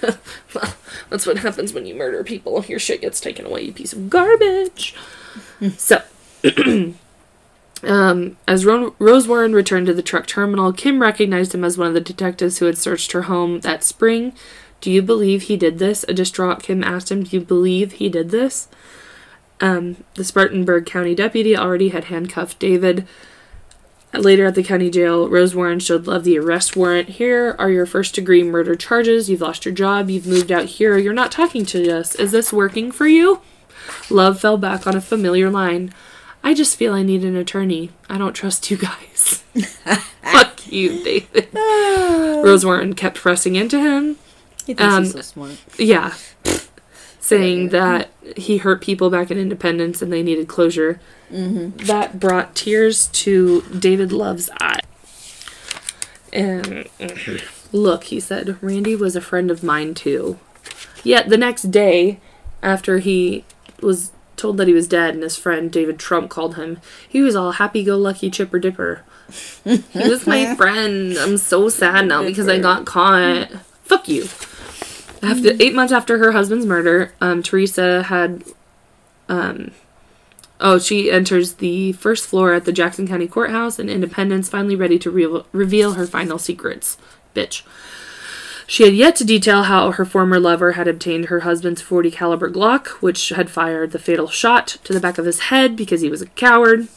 well, 0.54 0.74
that's 1.10 1.26
what 1.26 1.38
happens 1.38 1.72
when 1.72 1.86
you 1.86 1.94
murder 1.94 2.24
people. 2.24 2.64
Your 2.66 2.78
shit 2.78 3.00
gets 3.00 3.20
taken 3.20 3.46
away, 3.46 3.62
you 3.62 3.72
piece 3.72 3.92
of 3.92 4.10
garbage. 4.10 4.94
so, 5.76 6.02
um, 7.82 8.36
as 8.46 8.64
Ro- 8.64 8.94
Rose 8.98 9.28
Warren 9.28 9.54
returned 9.54 9.86
to 9.86 9.94
the 9.94 10.02
truck 10.02 10.26
terminal, 10.26 10.72
Kim 10.72 11.00
recognized 11.00 11.54
him 11.54 11.64
as 11.64 11.78
one 11.78 11.88
of 11.88 11.94
the 11.94 12.00
detectives 12.00 12.58
who 12.58 12.66
had 12.66 12.78
searched 12.78 13.12
her 13.12 13.22
home 13.22 13.60
that 13.60 13.84
spring. 13.84 14.32
Do 14.80 14.90
you 14.90 15.02
believe 15.02 15.42
he 15.42 15.56
did 15.56 15.78
this? 15.78 16.04
A 16.08 16.14
distraught 16.14 16.62
Kim 16.62 16.82
asked 16.82 17.10
him, 17.10 17.22
Do 17.22 17.36
you 17.36 17.42
believe 17.42 17.92
he 17.92 18.08
did 18.08 18.30
this? 18.30 18.68
Um, 19.60 20.02
the 20.14 20.24
Spartanburg 20.24 20.86
County 20.86 21.14
deputy 21.14 21.56
already 21.56 21.90
had 21.90 22.04
handcuffed 22.04 22.58
David. 22.58 23.06
Later 24.14 24.44
at 24.46 24.54
the 24.54 24.62
county 24.62 24.90
jail, 24.90 25.26
Rose 25.28 25.54
Warren 25.54 25.78
showed 25.80 26.06
Love 26.06 26.24
the 26.24 26.38
arrest 26.38 26.76
warrant. 26.76 27.08
Here 27.10 27.56
are 27.58 27.70
your 27.70 27.86
first 27.86 28.14
degree 28.14 28.42
murder 28.42 28.74
charges. 28.74 29.30
You've 29.30 29.40
lost 29.40 29.64
your 29.64 29.72
job. 29.74 30.10
You've 30.10 30.26
moved 30.26 30.52
out 30.52 30.66
here. 30.66 30.98
You're 30.98 31.14
not 31.14 31.32
talking 31.32 31.64
to 31.66 31.90
us. 31.90 32.14
Is 32.16 32.30
this 32.30 32.52
working 32.52 32.92
for 32.92 33.06
you? 33.06 33.40
Love 34.10 34.38
fell 34.40 34.58
back 34.58 34.86
on 34.86 34.94
a 34.94 35.00
familiar 35.00 35.48
line. 35.48 35.94
I 36.44 36.52
just 36.54 36.76
feel 36.76 36.92
I 36.92 37.02
need 37.02 37.24
an 37.24 37.36
attorney. 37.36 37.90
I 38.10 38.18
don't 38.18 38.34
trust 38.34 38.70
you 38.70 38.76
guys. 38.76 39.44
Fuck 40.22 40.70
you, 40.70 41.02
David. 41.02 41.48
Rose 42.44 42.64
Warren 42.66 42.94
kept 42.94 43.16
pressing 43.16 43.56
into 43.56 43.80
him. 43.80 44.16
He 44.66 44.74
thinks 44.74 44.82
Um, 44.82 45.04
he's 45.04 45.12
so 45.12 45.20
smart. 45.22 45.56
Yeah. 45.78 46.14
Saying 47.20 47.70
that 47.70 48.10
he 48.36 48.58
hurt 48.58 48.82
people 48.82 49.08
back 49.08 49.30
in 49.30 49.38
Independence 49.38 50.02
and 50.02 50.12
they 50.12 50.22
needed 50.22 50.48
closure. 50.48 51.00
That 51.32 52.20
brought 52.20 52.54
tears 52.54 53.08
to 53.08 53.62
David 53.78 54.12
Love's 54.12 54.50
eye. 54.60 54.80
And 56.32 56.88
look, 57.72 58.04
he 58.04 58.20
said, 58.20 58.56
Randy 58.62 58.94
was 58.94 59.16
a 59.16 59.20
friend 59.20 59.50
of 59.50 59.62
mine 59.62 59.94
too. 59.94 60.38
Yet 61.02 61.28
the 61.28 61.36
next 61.36 61.70
day, 61.70 62.20
after 62.62 62.98
he 62.98 63.44
was 63.80 64.12
told 64.36 64.56
that 64.56 64.68
he 64.68 64.74
was 64.74 64.88
dead 64.88 65.14
and 65.14 65.22
his 65.22 65.36
friend 65.36 65.70
David 65.70 65.98
Trump 65.98 66.30
called 66.30 66.56
him, 66.56 66.80
he 67.08 67.22
was 67.22 67.34
all 67.36 67.52
happy 67.52 67.84
go 67.84 67.96
lucky 67.96 68.30
chipper 68.30 68.58
dipper. 68.58 69.02
he 69.64 69.82
was 69.94 70.26
my 70.26 70.54
friend. 70.54 71.16
I'm 71.18 71.38
so 71.38 71.68
sad 71.68 72.06
now 72.06 72.22
because 72.22 72.48
I 72.48 72.58
got 72.58 72.84
caught. 72.84 73.48
Fuck 73.84 74.08
you. 74.08 74.24
After 75.22 75.52
eight 75.60 75.74
months 75.74 75.92
after 75.92 76.18
her 76.18 76.32
husband's 76.32 76.66
murder, 76.66 77.12
um, 77.20 77.42
Teresa 77.42 78.02
had, 78.04 78.42
um, 79.28 79.70
oh, 80.62 80.78
she 80.78 81.10
enters 81.10 81.54
the 81.54 81.92
first 81.92 82.26
floor 82.26 82.54
at 82.54 82.64
the 82.64 82.72
Jackson 82.72 83.06
County 83.06 83.28
Courthouse 83.28 83.78
in 83.78 83.88
Independence, 83.88 84.48
finally 84.48 84.76
ready 84.76 84.98
to 85.00 85.10
re- 85.10 85.42
reveal 85.52 85.94
her 85.94 86.06
final 86.06 86.38
secrets. 86.38 86.96
Bitch. 87.34 87.62
She 88.66 88.84
had 88.84 88.94
yet 88.94 89.16
to 89.16 89.24
detail 89.24 89.64
how 89.64 89.90
her 89.90 90.04
former 90.04 90.38
lover 90.38 90.72
had 90.72 90.88
obtained 90.88 91.26
her 91.26 91.40
husband's 91.40 91.82
40 91.82 92.10
caliber 92.10 92.50
Glock, 92.50 92.86
which 93.02 93.30
had 93.30 93.50
fired 93.50 93.90
the 93.90 93.98
fatal 93.98 94.28
shot 94.28 94.78
to 94.84 94.92
the 94.92 95.00
back 95.00 95.18
of 95.18 95.26
his 95.26 95.40
head 95.40 95.76
because 95.76 96.00
he 96.00 96.08
was 96.08 96.22
a 96.22 96.26
coward. 96.26 96.88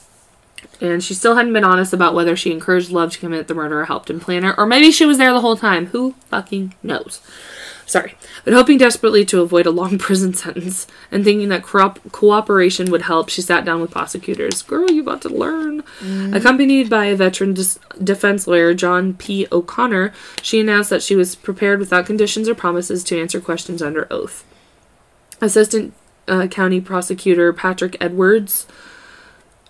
And 0.79 1.03
she 1.03 1.13
still 1.13 1.35
hadn't 1.35 1.53
been 1.53 1.63
honest 1.63 1.91
about 1.91 2.13
whether 2.13 2.35
she 2.35 2.51
encouraged 2.51 2.91
Love 2.91 3.11
to 3.13 3.19
commit 3.19 3.47
the 3.47 3.53
murder 3.53 3.81
or 3.81 3.85
helped 3.85 4.09
him 4.09 4.19
plan 4.19 4.45
it, 4.45 4.55
or 4.57 4.65
maybe 4.65 4.91
she 4.91 5.05
was 5.05 5.17
there 5.17 5.33
the 5.33 5.41
whole 5.41 5.57
time. 5.57 5.87
Who 5.87 6.13
fucking 6.29 6.75
knows? 6.83 7.21
Sorry. 7.85 8.15
But 8.43 8.53
hoping 8.53 8.79
desperately 8.79 9.25
to 9.25 9.41
avoid 9.41 9.65
a 9.65 9.71
long 9.71 9.97
prison 9.99 10.33
sentence 10.33 10.87
and 11.11 11.23
thinking 11.23 11.49
that 11.49 11.63
co- 11.63 11.93
cooperation 12.11 12.89
would 12.91 13.03
help, 13.03 13.29
she 13.29 13.41
sat 13.41 13.63
down 13.63 13.79
with 13.81 13.91
prosecutors. 13.91 14.61
Girl, 14.63 14.89
you 14.89 15.01
about 15.01 15.21
to 15.21 15.29
learn. 15.29 15.83
Accompanied 16.33 16.89
by 16.89 17.05
a 17.05 17.15
veteran 17.15 17.53
dis- 17.53 17.79
defense 18.03 18.47
lawyer, 18.47 18.73
John 18.73 19.13
P. 19.13 19.47
O'Connor, 19.51 20.13
she 20.41 20.59
announced 20.59 20.89
that 20.89 21.03
she 21.03 21.15
was 21.15 21.35
prepared 21.35 21.79
without 21.79 22.05
conditions 22.05 22.49
or 22.49 22.55
promises 22.55 23.03
to 23.05 23.19
answer 23.19 23.39
questions 23.39 23.81
under 23.81 24.07
oath. 24.11 24.43
Assistant 25.41 25.93
uh, 26.27 26.47
County 26.47 26.81
Prosecutor 26.81 27.53
Patrick 27.53 27.97
Edwards 28.01 28.65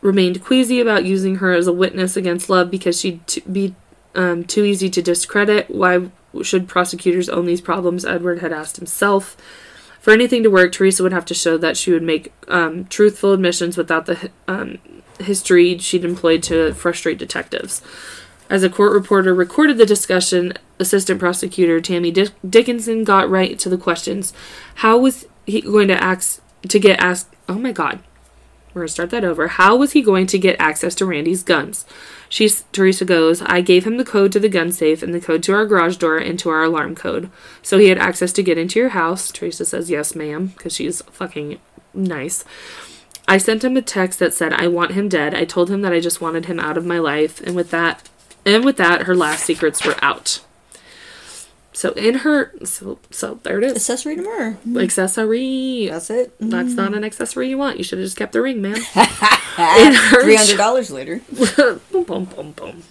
remained 0.02 0.44
queasy 0.44 0.80
about 0.80 1.04
using 1.04 1.38
her 1.38 1.52
as 1.52 1.68
a 1.68 1.74
witness 1.74 2.16
against 2.16 2.50
Love 2.50 2.72
because 2.72 3.00
she'd 3.00 3.26
t- 3.28 3.42
be 3.52 3.76
um, 4.14 4.44
too 4.44 4.64
easy 4.64 4.90
to 4.90 5.02
discredit. 5.02 5.70
Why 5.70 6.10
should 6.44 6.68
prosecutors 6.68 7.30
own 7.30 7.46
these 7.46 7.62
problems? 7.62 8.06
Edward 8.06 8.40
had 8.40 8.54
asked 8.54 8.78
himself. 8.78 9.38
For 10.00 10.12
anything 10.12 10.44
to 10.44 10.52
work, 10.52 10.72
Teresa 10.72 11.02
would 11.02 11.14
have 11.14 11.26
to 11.26 11.34
show 11.34 11.58
that 11.58 11.78
she 11.78 11.92
would 11.92 12.04
make 12.04 12.32
um, 12.48 12.86
truthful 12.86 13.34
admissions 13.34 13.76
without 13.76 14.06
the 14.06 14.30
um, 14.48 14.78
history 15.20 15.78
she'd 15.80 16.06
employed 16.06 16.44
to 16.44 16.74
frustrate 16.74 17.18
detectives. 17.18 17.82
As 18.50 18.62
a 18.62 18.70
court 18.70 18.94
reporter 18.94 19.34
recorded 19.34 19.78
the 19.78 19.86
discussion, 19.86 20.54
Assistant 20.80 21.20
Prosecutor 21.20 21.82
Tammy 21.82 22.12
Dick- 22.12 22.34
Dickinson 22.48 23.04
got 23.04 23.30
right 23.30 23.58
to 23.58 23.70
the 23.70 23.78
questions. 23.78 24.34
How 24.76 24.98
was 24.98 25.26
he 25.48 25.62
going 25.62 25.88
to 25.88 26.04
ask 26.04 26.42
to 26.68 26.80
get 26.80 27.00
asked? 27.00 27.34
Oh 27.50 27.56
my 27.56 27.72
God, 27.72 28.00
we're 28.74 28.82
gonna 28.82 28.90
start 28.90 29.10
that 29.10 29.24
over. 29.24 29.48
How 29.48 29.76
was 29.76 29.94
he 29.94 30.02
going 30.02 30.28
to 30.28 30.38
get 30.38 30.60
access 30.60 30.94
to 30.96 31.06
Randy's 31.06 31.44
guns? 31.44 31.86
She 32.36 32.50
Teresa 32.74 33.06
goes, 33.06 33.42
I 33.44 33.62
gave 33.62 33.88
him 33.88 33.96
the 33.96 34.04
code 34.04 34.34
to 34.34 34.42
the 34.42 34.50
gun 34.50 34.70
safe 34.74 35.02
and 35.02 35.14
the 35.14 35.22
code 35.22 35.42
to 35.44 35.54
our 35.54 35.66
garage 35.66 35.96
door 35.96 36.18
and 36.18 36.38
to 36.40 36.50
our 36.50 36.64
alarm 36.64 36.94
code. 36.94 37.30
So 37.62 37.78
he 37.78 37.88
had 37.88 37.98
access 37.98 38.34
to 38.34 38.44
get 38.44 38.58
into 38.58 38.78
your 38.78 38.90
house. 38.90 39.32
Teresa 39.32 39.64
says, 39.64 39.90
Yes, 39.90 40.18
ma'am, 40.18 40.48
because 40.48 40.76
she's 40.76 41.02
fucking 41.04 41.62
nice. 41.94 42.44
I 43.26 43.38
sent 43.38 43.64
him 43.64 43.78
a 43.78 43.82
text 43.82 44.20
that 44.20 44.34
said 44.34 44.52
I 44.52 44.68
want 44.68 44.92
him 44.92 45.08
dead. 45.08 45.34
I 45.34 45.46
told 45.46 45.70
him 45.70 45.82
that 45.84 45.94
I 45.94 46.02
just 46.02 46.20
wanted 46.20 46.48
him 46.48 46.60
out 46.60 46.76
of 46.76 46.86
my 46.86 47.00
life, 47.00 47.40
and 47.40 47.56
with 47.56 47.72
that 47.72 48.10
and 48.46 48.66
with 48.66 48.76
that 48.76 49.04
her 49.04 49.16
last 49.16 49.46
secrets 49.46 49.86
were 49.86 49.96
out. 50.02 50.42
So 51.76 51.92
in 51.92 52.20
her 52.20 52.54
so 52.64 53.00
so 53.12 53.40
there 53.44 53.58
it 53.58 53.66
is. 53.66 53.74
Accessory 53.74 54.16
to 54.16 54.22
murder. 54.22 54.52
Hmm. 54.52 54.78
Accessory. 54.78 55.88
That's 55.92 56.10
it. 56.10 56.34
That's 56.40 56.72
hmm. 56.72 56.76
not 56.76 56.94
an 56.94 57.04
accessory 57.04 57.50
you 57.50 57.58
want. 57.58 57.78
You 57.78 57.84
should 57.84 58.00
have 58.00 58.06
just 58.06 58.16
kept 58.16 58.32
the 58.32 58.42
ring, 58.42 58.62
man. 58.62 58.76
Three 60.22 60.36
hundred 60.36 60.58
dollars 60.58 60.90
later. 60.90 61.20
boom, 61.92 62.04
boom, 62.06 62.26
boom, 62.26 62.52
boom. 62.54 62.84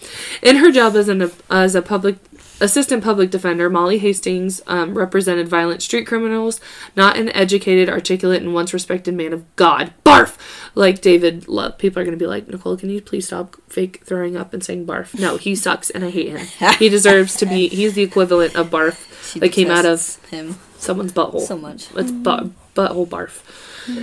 In 0.42 0.56
her 0.56 0.70
job 0.70 0.96
as 0.96 1.08
an 1.08 1.30
as 1.48 1.74
a 1.74 1.80
public 1.80 2.16
assistant 2.60 3.02
public 3.04 3.30
defender, 3.30 3.68
Molly 3.68 3.98
Hastings 3.98 4.60
um, 4.66 4.96
represented 4.96 5.48
violent 5.48 5.82
street 5.82 6.06
criminals, 6.06 6.60
not 6.96 7.16
an 7.16 7.28
educated, 7.30 7.88
articulate, 7.88 8.42
and 8.42 8.54
once 8.54 8.72
respected 8.72 9.14
man 9.14 9.32
of 9.32 9.44
God. 9.56 9.92
Barf, 10.04 10.36
like 10.74 11.00
David 11.00 11.48
Love. 11.48 11.78
People 11.78 12.00
are 12.02 12.04
gonna 12.04 12.16
be 12.16 12.26
like, 12.26 12.48
Nicole, 12.48 12.76
can 12.76 12.90
you 12.90 13.00
please 13.00 13.26
stop 13.26 13.56
fake 13.68 14.02
throwing 14.04 14.36
up 14.36 14.52
and 14.54 14.62
saying 14.64 14.86
barf? 14.86 15.18
No, 15.18 15.36
he 15.36 15.54
sucks, 15.54 15.90
and 15.90 16.04
I 16.04 16.10
hate 16.10 16.28
him. 16.28 16.46
He 16.78 16.88
deserves 16.88 17.36
to 17.36 17.46
be. 17.46 17.68
He's 17.68 17.94
the 17.94 18.02
equivalent 18.02 18.54
of 18.56 18.70
barf 18.70 19.10
She 19.32 19.40
that 19.40 19.52
came 19.52 19.70
out 19.70 19.86
of 19.86 20.16
him 20.30 20.56
someone's 20.78 21.12
butthole. 21.12 21.40
so 21.40 21.56
much. 21.56 21.88
It's 21.96 22.10
bu- 22.10 22.50
butthole 22.76 23.08
barf. 23.08 23.42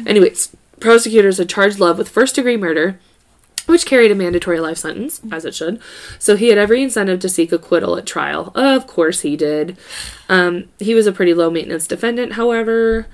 Anyways, 0.08 0.56
prosecutors 0.80 1.38
had 1.38 1.50
charged 1.50 1.80
Love 1.80 1.98
with 1.98 2.10
first 2.10 2.36
degree 2.36 2.58
murder, 2.58 3.00
which 3.72 3.86
carried 3.86 4.12
a 4.12 4.16
mandatory 4.16 4.60
life 4.60 4.78
sentence, 4.78 5.22
as 5.32 5.46
it 5.46 5.56
should. 5.56 5.82
So 6.20 6.36
he 6.36 6.50
had 6.50 6.58
every 6.58 6.84
incentive 6.84 7.20
to 7.22 7.30
seek 7.30 7.52
acquittal 7.52 7.98
at 7.98 8.06
trial. 8.06 8.52
Of 8.54 8.86
course 8.86 9.22
he 9.22 9.36
did. 9.36 9.78
Um, 10.30 10.66
he 10.78 10.94
was 10.94 11.08
a 11.08 11.12
pretty 11.12 11.34
low 11.34 11.50
maintenance 11.50 11.88
defendant, 11.88 12.34
however. 12.34 13.08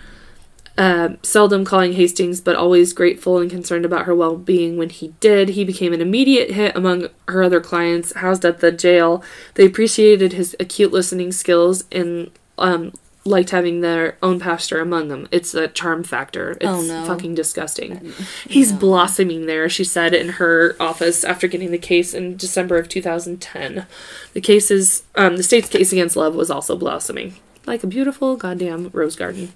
Uh, 0.77 1.15
seldom 1.23 1.65
calling 1.65 1.93
Hastings, 1.93 2.39
but 2.39 2.55
always 2.55 2.93
grateful 2.93 3.39
and 3.39 3.49
concerned 3.49 3.83
about 3.83 4.05
her 4.05 4.13
well 4.13 4.37
being 4.37 4.77
when 4.77 4.89
he 4.89 5.07
did. 5.19 5.49
He 5.49 5.63
became 5.63 5.91
an 5.91 6.01
immediate 6.01 6.51
hit 6.51 6.75
among 6.75 7.07
her 7.27 7.41
other 7.41 7.59
clients 7.59 8.13
housed 8.13 8.45
at 8.45 8.59
the 8.59 8.71
jail. 8.71 9.23
They 9.55 9.65
appreciated 9.65 10.33
his 10.33 10.55
acute 10.59 10.91
listening 10.91 11.31
skills 11.31 11.83
and 11.91 12.29
um, 12.59 12.93
liked 13.27 13.51
having 13.51 13.81
their 13.81 14.17
own 14.23 14.39
pastor 14.39 14.79
among 14.79 15.09
them. 15.09 15.27
It's 15.31 15.53
a 15.53 15.67
charm 15.67 16.03
factor. 16.03 16.51
It's 16.53 16.65
Oh, 16.65 16.81
no. 16.81 17.05
fucking 17.05 17.35
disgusting. 17.35 18.13
He's 18.47 18.71
blossoming 18.71 19.45
there, 19.45 19.69
she 19.69 19.83
said 19.83 20.13
in 20.13 20.29
her 20.29 20.75
office 20.79 21.23
after 21.23 21.47
getting 21.47 21.71
the 21.71 21.77
case 21.77 22.13
in 22.13 22.37
December 22.37 22.77
of 22.77 22.89
2010. 22.89 23.85
The 24.33 24.41
case 24.41 24.71
is, 24.71 25.03
um, 25.15 25.37
the 25.37 25.43
state's 25.43 25.69
case 25.69 25.91
against 25.91 26.15
Love 26.15 26.35
was 26.35 26.49
also 26.49 26.75
blossoming. 26.77 27.35
Like 27.65 27.83
a 27.83 27.87
beautiful 27.87 28.37
goddamn 28.37 28.89
rose 28.93 29.15
garden. 29.17 29.51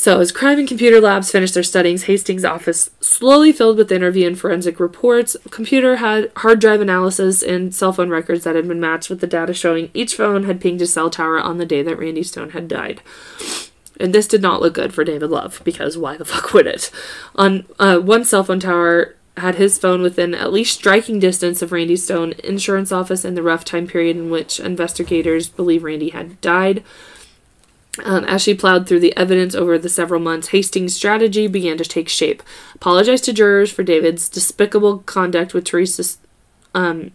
So, 0.00 0.18
as 0.18 0.32
crime 0.32 0.58
and 0.58 0.66
computer 0.66 0.98
labs 0.98 1.30
finished 1.30 1.52
their 1.52 1.62
studies, 1.62 2.04
Hastings' 2.04 2.42
office 2.42 2.88
slowly 3.00 3.52
filled 3.52 3.76
with 3.76 3.92
interview 3.92 4.26
and 4.26 4.38
forensic 4.38 4.80
reports, 4.80 5.36
computer 5.50 5.96
had 5.96 6.32
hard 6.36 6.58
drive 6.58 6.80
analysis, 6.80 7.42
and 7.42 7.74
cell 7.74 7.92
phone 7.92 8.08
records 8.08 8.44
that 8.44 8.56
had 8.56 8.66
been 8.66 8.80
matched 8.80 9.10
with 9.10 9.20
the 9.20 9.26
data 9.26 9.52
showing 9.52 9.90
each 9.92 10.14
phone 10.14 10.44
had 10.44 10.58
pinged 10.58 10.80
a 10.80 10.86
cell 10.86 11.10
tower 11.10 11.38
on 11.38 11.58
the 11.58 11.66
day 11.66 11.82
that 11.82 11.98
Randy 11.98 12.22
Stone 12.22 12.52
had 12.52 12.66
died. 12.66 13.02
And 14.00 14.14
this 14.14 14.26
did 14.26 14.40
not 14.40 14.62
look 14.62 14.72
good 14.72 14.94
for 14.94 15.04
David 15.04 15.28
Love, 15.28 15.60
because 15.64 15.98
why 15.98 16.16
the 16.16 16.24
fuck 16.24 16.54
would 16.54 16.66
it? 16.66 16.90
On 17.36 17.66
uh, 17.78 17.98
one 17.98 18.24
cell 18.24 18.42
phone 18.42 18.60
tower 18.60 19.16
had 19.36 19.56
his 19.56 19.78
phone 19.78 20.00
within 20.00 20.34
at 20.34 20.50
least 20.50 20.78
striking 20.78 21.18
distance 21.18 21.60
of 21.60 21.72
Randy 21.72 21.96
Stone 21.96 22.32
insurance 22.42 22.90
office 22.90 23.22
in 23.22 23.34
the 23.34 23.42
rough 23.42 23.66
time 23.66 23.86
period 23.86 24.16
in 24.16 24.30
which 24.30 24.60
investigators 24.60 25.50
believe 25.50 25.84
Randy 25.84 26.08
had 26.08 26.40
died. 26.40 26.84
Um, 28.04 28.24
as 28.24 28.42
she 28.42 28.54
plowed 28.54 28.86
through 28.86 29.00
the 29.00 29.16
evidence 29.16 29.54
over 29.54 29.76
the 29.76 29.88
several 29.88 30.20
months, 30.20 30.48
Hastings' 30.48 30.94
strategy 30.94 31.46
began 31.48 31.76
to 31.78 31.84
take 31.84 32.08
shape. 32.08 32.42
Apologized 32.74 33.24
to 33.24 33.32
jurors 33.32 33.72
for 33.72 33.82
David's 33.82 34.28
despicable 34.28 34.98
conduct 34.98 35.54
with 35.54 35.64
Teresa's, 35.64 36.18
um, 36.72 37.10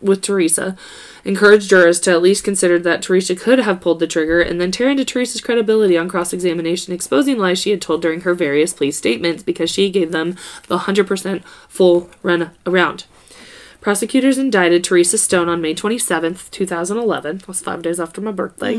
with 0.00 0.22
Teresa, 0.22 0.76
encouraged 1.24 1.68
jurors 1.68 1.98
to 2.00 2.12
at 2.12 2.22
least 2.22 2.44
consider 2.44 2.78
that 2.78 3.02
Teresa 3.02 3.34
could 3.34 3.58
have 3.58 3.80
pulled 3.80 3.98
the 3.98 4.06
trigger, 4.06 4.40
and 4.40 4.60
then 4.60 4.70
tear 4.70 4.88
into 4.88 5.04
Teresa's 5.04 5.40
credibility 5.40 5.98
on 5.98 6.08
cross-examination, 6.08 6.94
exposing 6.94 7.36
lies 7.36 7.58
she 7.58 7.70
had 7.70 7.82
told 7.82 8.00
during 8.00 8.20
her 8.20 8.34
various 8.34 8.72
plea 8.72 8.92
statements 8.92 9.42
because 9.42 9.70
she 9.70 9.90
gave 9.90 10.12
them 10.12 10.36
the 10.68 10.78
100% 10.78 11.42
full 11.68 12.08
run 12.22 12.52
around. 12.64 13.06
Prosecutors 13.86 14.36
indicted 14.36 14.82
Teresa 14.82 15.16
Stone 15.16 15.48
on 15.48 15.60
May 15.60 15.72
27th, 15.72 16.50
2011, 16.50 17.42
that's 17.46 17.60
five 17.60 17.82
days 17.82 18.00
after 18.00 18.20
my 18.20 18.32
birthday, 18.32 18.76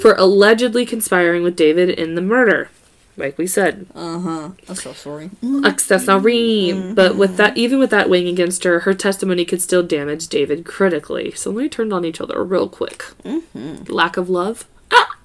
for 0.00 0.14
allegedly 0.14 0.84
conspiring 0.84 1.44
with 1.44 1.54
David 1.54 1.88
in 1.88 2.16
the 2.16 2.20
murder. 2.20 2.68
Like 3.16 3.38
we 3.38 3.46
said, 3.46 3.86
Uh 3.94 4.18
huh. 4.18 4.50
I'm 4.68 4.74
so 4.74 4.92
sorry. 4.92 5.30
accessory. 5.64 6.72
But 6.72 7.14
with 7.14 7.36
that, 7.36 7.56
even 7.56 7.78
with 7.78 7.90
that 7.90 8.10
weighing 8.10 8.26
against 8.26 8.64
her, 8.64 8.80
her 8.80 8.92
testimony 8.92 9.44
could 9.44 9.62
still 9.62 9.84
damage 9.84 10.26
David 10.26 10.64
critically. 10.64 11.30
So 11.30 11.52
they 11.52 11.68
turned 11.68 11.92
on 11.92 12.04
each 12.04 12.20
other 12.20 12.42
real 12.42 12.68
quick. 12.68 13.04
Lack 13.88 14.16
of 14.16 14.28
love. 14.28 14.66
Ah! 14.90 15.16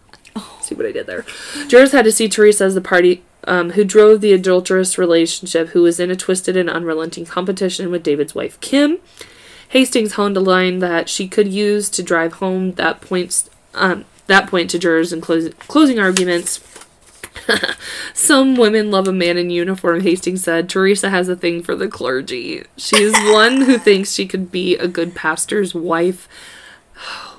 See 0.62 0.76
what 0.76 0.86
I 0.86 0.92
did 0.92 1.08
there. 1.08 1.26
Jurors 1.68 1.94
had 1.94 2.06
to 2.06 2.12
see 2.12 2.30
Teresa 2.30 2.66
as 2.66 2.76
the 2.76 2.80
party 2.80 3.24
um, 3.50 3.72
who 3.72 3.84
drove 3.84 4.22
the 4.22 4.32
adulterous 4.32 4.98
relationship, 4.98 5.70
who 5.70 5.82
was 5.82 6.00
in 6.00 6.12
a 6.12 6.16
twisted 6.16 6.56
and 6.56 6.70
unrelenting 6.70 7.26
competition 7.26 7.90
with 7.90 8.04
David's 8.04 8.36
wife 8.36 8.60
Kim. 8.62 9.00
Hastings 9.70 10.14
honed 10.14 10.38
a 10.38 10.40
line 10.40 10.80
that 10.80 11.10
she 11.10 11.28
could 11.28 11.48
use 11.48 11.90
to 11.90 12.04
drive 12.04 12.34
home 12.34 12.74
that 12.74 13.02
points 13.02 13.50
um, 13.74 14.06
that 14.28 14.48
point 14.48 14.70
to 14.70 14.80
jurors 14.80 15.12
in 15.12 15.22
closing 15.22 16.00
arguments. 16.00 16.64
Some 18.14 18.56
women 18.56 18.92
love 18.92 19.08
a 19.08 19.14
man 19.14 19.38
in 19.38 19.50
uniform, 19.50 20.02
Hastings 20.02 20.44
said. 20.44 20.70
Teresa 20.70 21.10
has 21.10 21.28
a 21.28 21.36
thing 21.36 21.64
for 21.64 21.76
the 21.76 21.88
clergy. 21.88 22.64
She 22.78 23.02
is 23.02 23.14
one 23.34 23.62
who 23.62 23.80
thinks 23.80 24.14
she 24.14 24.28
could 24.28 24.52
be 24.52 24.76
a 24.78 24.88
good 24.88 25.16
pastor's 25.16 25.74
wife. 25.74 26.28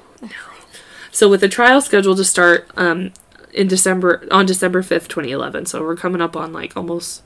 So, 1.12 1.29
with 1.29 1.40
the 1.40 1.49
trial 1.49 1.83
scheduled 1.83 2.18
to 2.18 2.25
start 2.25 2.70
um, 2.77 3.12
in 3.53 3.69
December 3.69 4.27
on 4.31 4.47
December 4.47 4.83
fifth, 4.83 5.09
twenty 5.09 5.31
eleven. 5.31 5.67
So 5.67 5.83
we're 5.83 5.97
coming 5.97 6.21
up 6.21 6.37
on 6.37 6.53
like 6.53 6.77
almost 6.77 7.23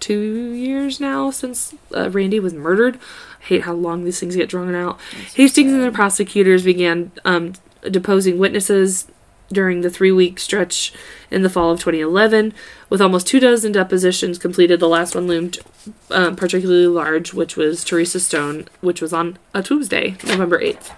two 0.00 0.52
years 0.52 1.00
now 1.00 1.30
since 1.30 1.74
uh, 1.94 2.10
Randy 2.10 2.40
was 2.40 2.54
murdered. 2.54 2.98
I 3.40 3.44
hate 3.44 3.62
how 3.62 3.72
long 3.72 4.04
these 4.04 4.20
things 4.20 4.36
get 4.36 4.48
drawn 4.48 4.74
out. 4.74 5.00
Hastings 5.34 5.72
and 5.72 5.82
the 5.82 5.92
prosecutors 5.92 6.64
began 6.64 7.12
um, 7.24 7.54
deposing 7.90 8.38
witnesses 8.38 9.06
during 9.52 9.80
the 9.80 9.90
three 9.90 10.12
week 10.12 10.38
stretch 10.38 10.92
in 11.30 11.42
the 11.42 11.50
fall 11.50 11.70
of 11.70 11.78
2011. 11.80 12.52
With 12.90 13.00
almost 13.00 13.26
two 13.26 13.40
dozen 13.40 13.72
depositions 13.72 14.38
completed, 14.38 14.80
the 14.80 14.88
last 14.88 15.14
one 15.14 15.26
loomed 15.26 15.58
um, 16.10 16.36
particularly 16.36 16.86
large, 16.86 17.32
which 17.32 17.56
was 17.56 17.84
Teresa 17.84 18.20
Stone, 18.20 18.68
which 18.80 19.00
was 19.00 19.12
on 19.12 19.38
a 19.54 19.62
Tuesday, 19.62 20.16
November 20.24 20.58
8th. 20.58 20.90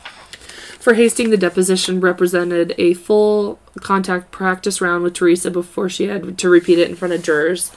For 0.88 0.94
Hastings, 0.94 1.28
the 1.28 1.36
deposition 1.36 2.00
represented 2.00 2.74
a 2.78 2.94
full 2.94 3.58
contact 3.78 4.30
practice 4.30 4.80
round 4.80 5.04
with 5.04 5.12
Teresa 5.12 5.50
before 5.50 5.90
she 5.90 6.06
had 6.06 6.38
to 6.38 6.48
repeat 6.48 6.78
it 6.78 6.88
in 6.88 6.96
front 6.96 7.12
of 7.12 7.22
jurors. 7.22 7.70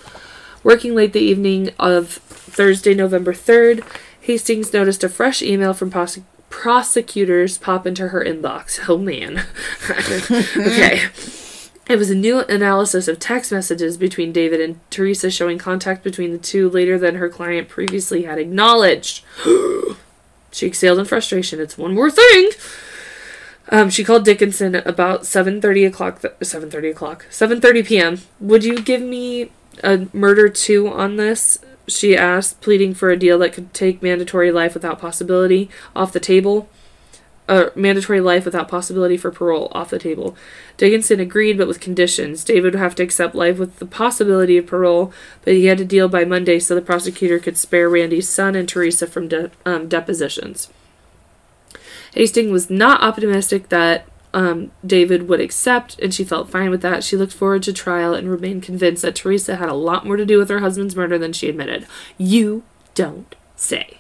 Working 0.64 0.96
late 0.96 1.12
the 1.12 1.20
evening 1.20 1.72
of 1.78 2.08
Thursday, 2.08 2.94
November 2.94 3.34
3rd, 3.34 3.84
Hastings 4.22 4.72
noticed 4.72 5.04
a 5.04 5.10
fresh 5.10 5.42
email 5.42 5.74
from 5.74 5.92
pos- 5.92 6.20
prosecutors 6.50 7.58
pop 7.58 7.86
into 7.86 8.08
her 8.08 8.24
inbox. 8.24 8.80
Oh 8.88 8.98
man. 8.98 9.44
okay. 10.66 11.10
It 11.90 11.98
was 11.98 12.10
a 12.10 12.16
new 12.16 12.40
analysis 12.44 13.10
of 13.10 13.20
text 13.20 13.52
messages 13.52 13.98
between 13.98 14.32
David 14.32 14.62
and 14.62 14.80
Teresa 14.90 15.30
showing 15.30 15.58
contact 15.58 16.06
between 16.06 16.32
the 16.32 16.38
two 16.38 16.70
later 16.70 16.98
than 16.98 17.16
her 17.16 17.28
client 17.28 17.68
previously 17.68 18.24
had 18.24 18.40
acknowledged. 18.40 19.26
she 20.54 20.66
exhaled 20.66 21.00
in 21.00 21.04
frustration. 21.04 21.60
It's 21.60 21.78
one 21.78 21.94
more 21.94 22.10
thing. 22.10 22.52
Um, 23.72 23.90
she 23.90 24.04
called 24.04 24.26
Dickinson 24.26 24.76
about 24.76 25.22
7.30 25.22 25.88
o'clock, 25.88 26.22
th- 26.22 26.34
7.30 26.42 26.92
o'clock, 26.92 27.26
7.30 27.30 27.86
p.m. 27.86 28.20
Would 28.42 28.66
you 28.66 28.82
give 28.82 29.02
me 29.02 29.52
a 29.82 30.08
murder 30.12 30.50
two 30.50 30.90
on 30.90 31.16
this? 31.16 31.58
She 31.88 32.16
asked, 32.16 32.60
pleading 32.60 32.94
for 32.94 33.10
a 33.10 33.18
deal 33.18 33.40
that 33.40 33.54
could 33.54 33.74
take 33.74 34.04
mandatory 34.04 34.52
life 34.52 34.74
without 34.74 35.00
possibility 35.00 35.70
off 35.96 36.12
the 36.12 36.20
table. 36.20 36.68
Uh, 37.48 37.70
mandatory 37.76 38.22
life 38.22 38.46
without 38.46 38.70
possibility 38.70 39.18
for 39.18 39.32
parole 39.32 39.70
off 39.72 39.90
the 39.90 40.00
table. 40.00 40.38
Dickinson 40.78 41.20
agreed, 41.20 41.58
but 41.58 41.68
with 41.68 41.80
conditions. 41.82 42.44
David 42.44 42.74
would 42.74 42.76
have 42.76 42.96
to 42.96 43.04
accept 43.04 43.36
life 43.36 43.58
with 43.58 43.80
the 43.80 43.86
possibility 43.86 44.58
of 44.58 44.68
parole, 44.68 45.12
but 45.44 45.54
he 45.54 45.66
had 45.66 45.78
to 45.78 45.86
deal 45.86 46.08
by 46.08 46.24
Monday 46.24 46.60
so 46.60 46.76
the 46.76 46.82
prosecutor 46.82 47.40
could 47.40 47.58
spare 47.58 47.90
Randy's 47.90 48.30
son 48.30 48.56
and 48.56 48.70
Teresa 48.70 49.08
from 49.08 49.28
de- 49.28 49.52
um, 49.66 49.90
depositions. 49.90 50.70
Hastings 52.14 52.52
was 52.52 52.70
not 52.70 53.02
optimistic 53.02 53.70
that 53.70 54.06
um, 54.34 54.72
David 54.86 55.28
would 55.28 55.42
accept, 55.42 56.00
and 56.00 56.14
she 56.14 56.24
felt 56.24 56.50
fine 56.50 56.70
with 56.70 56.82
that. 56.82 57.04
She 57.04 57.18
looked 57.18 57.34
forward 57.34 57.64
to 57.64 57.74
trial 57.74 58.14
and 58.14 58.30
remained 58.30 58.64
convinced 58.64 59.02
that 59.02 59.16
Teresa 59.16 59.58
had 59.58 59.70
a 59.70 59.74
lot 59.74 60.06
more 60.06 60.18
to 60.18 60.26
do 60.26 60.38
with 60.38 60.50
her 60.50 60.60
husband's 60.60 60.96
murder 60.96 61.18
than 61.18 61.34
she 61.34 61.50
admitted. 61.50 61.86
You 62.18 62.64
don't 62.96 63.36
say. 63.56 64.00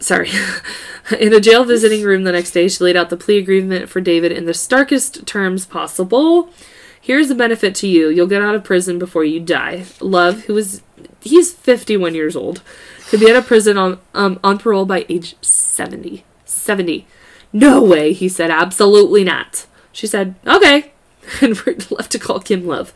Sorry. 0.00 0.30
in 1.18 1.32
a 1.32 1.40
jail 1.40 1.64
visiting 1.64 2.02
room 2.02 2.24
the 2.24 2.32
next 2.32 2.52
day, 2.52 2.68
she 2.68 2.84
laid 2.84 2.96
out 2.96 3.10
the 3.10 3.16
plea 3.16 3.38
agreement 3.38 3.88
for 3.88 4.00
David 4.00 4.32
in 4.32 4.46
the 4.46 4.54
starkest 4.54 5.26
terms 5.26 5.66
possible. 5.66 6.50
Here's 7.00 7.28
the 7.28 7.34
benefit 7.34 7.74
to 7.76 7.86
you. 7.86 8.08
You'll 8.08 8.26
get 8.26 8.42
out 8.42 8.54
of 8.54 8.64
prison 8.64 8.98
before 8.98 9.24
you 9.24 9.40
die. 9.40 9.86
Love, 10.00 10.44
who 10.44 10.56
is 10.56 10.82
he's 11.20 11.52
51 11.52 12.14
years 12.14 12.36
old, 12.36 12.62
could 13.08 13.20
be 13.20 13.30
out 13.30 13.36
of 13.36 13.46
prison 13.46 13.78
on 13.78 13.98
um, 14.14 14.38
on 14.44 14.58
parole 14.58 14.84
by 14.84 15.06
age 15.08 15.36
70. 15.40 16.24
70. 16.44 17.06
No 17.52 17.82
way, 17.82 18.12
he 18.12 18.28
said. 18.28 18.50
Absolutely 18.50 19.24
not. 19.24 19.66
She 19.92 20.06
said, 20.06 20.34
okay, 20.46 20.92
and 21.40 21.58
we're 21.60 21.76
left 21.90 22.12
to 22.12 22.18
call 22.18 22.40
Kim 22.40 22.66
Love. 22.66 22.92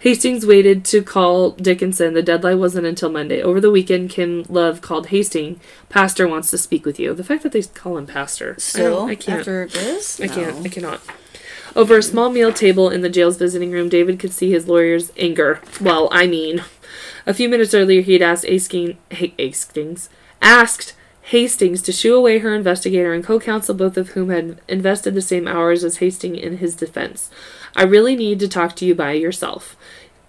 Hastings 0.00 0.44
waited 0.46 0.84
to 0.86 1.02
call 1.02 1.50
Dickinson. 1.52 2.14
The 2.14 2.22
deadline 2.22 2.58
wasn't 2.58 2.86
until 2.86 3.10
Monday. 3.10 3.42
Over 3.42 3.60
the 3.60 3.70
weekend, 3.70 4.10
Kim 4.10 4.44
Love 4.48 4.80
called 4.80 5.06
Hastings. 5.06 5.58
Pastor 5.88 6.28
wants 6.28 6.50
to 6.50 6.58
speak 6.58 6.84
with 6.84 7.00
you. 7.00 7.14
The 7.14 7.24
fact 7.24 7.42
that 7.42 7.52
they 7.52 7.62
call 7.62 7.96
him 7.96 8.06
Pastor. 8.06 8.54
I, 8.56 8.60
Still, 8.60 9.04
I 9.06 9.14
can't. 9.14 9.40
after 9.40 9.66
this? 9.68 10.20
I 10.20 10.28
can't. 10.28 10.64
I 10.64 10.68
cannot. 10.68 11.00
Over 11.74 11.98
a 11.98 12.02
small 12.02 12.30
meal 12.30 12.52
table 12.52 12.88
in 12.90 13.00
the 13.00 13.08
jail's 13.08 13.36
visiting 13.36 13.72
room, 13.72 13.88
David 13.88 14.18
could 14.20 14.32
see 14.32 14.50
his 14.52 14.68
lawyer's 14.68 15.10
anger. 15.16 15.60
Well, 15.80 16.08
I 16.12 16.26
mean, 16.28 16.62
a 17.26 17.34
few 17.34 17.48
minutes 17.48 17.74
earlier, 17.74 18.00
he 18.00 18.12
had 18.12 18.22
asked 18.22 18.44
Hastings, 18.44 18.96
Hastings 19.10 20.08
asked 20.40 20.94
Hastings 21.28 21.80
to 21.82 21.92
shoo 21.92 22.14
away 22.14 22.38
her 22.38 22.54
investigator 22.54 23.14
and 23.14 23.24
co-counsel, 23.24 23.74
both 23.74 23.96
of 23.96 24.10
whom 24.10 24.28
had 24.28 24.60
invested 24.68 25.14
the 25.14 25.22
same 25.22 25.48
hours 25.48 25.82
as 25.82 25.96
Hastings 25.96 26.38
in 26.38 26.58
his 26.58 26.74
defense. 26.74 27.30
I 27.74 27.84
really 27.84 28.14
need 28.14 28.38
to 28.40 28.48
talk 28.48 28.76
to 28.76 28.84
you 28.84 28.94
by 28.94 29.12
yourself, 29.12 29.74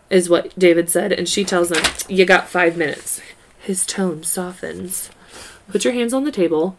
is 0.10 0.29
what 0.29 0.58
David 0.58 0.89
said, 0.89 1.12
and 1.12 1.27
she 1.27 1.43
tells 1.43 1.69
him, 1.69 1.84
"You 2.08 2.23
got 2.25 2.47
five 2.47 2.77
minutes." 2.77 3.21
His 3.60 3.86
tone 3.86 4.23
softens. 4.23 5.10
Put 5.69 5.84
your 5.84 5.93
hands 5.93 6.13
on 6.13 6.23
the 6.23 6.31
table. 6.31 6.77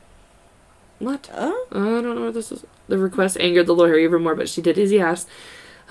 What? 0.98 1.28
I 1.34 1.52
don't 1.70 2.02
know 2.02 2.24
what 2.24 2.34
this 2.34 2.50
is. 2.50 2.64
The 2.88 2.96
request 2.96 3.36
angered 3.38 3.66
the 3.66 3.74
lawyer 3.74 3.98
even 3.98 4.22
more, 4.22 4.34
but 4.34 4.48
she 4.48 4.62
did 4.62 4.78
as 4.78 4.90
he 4.90 4.98
asked, 4.98 5.28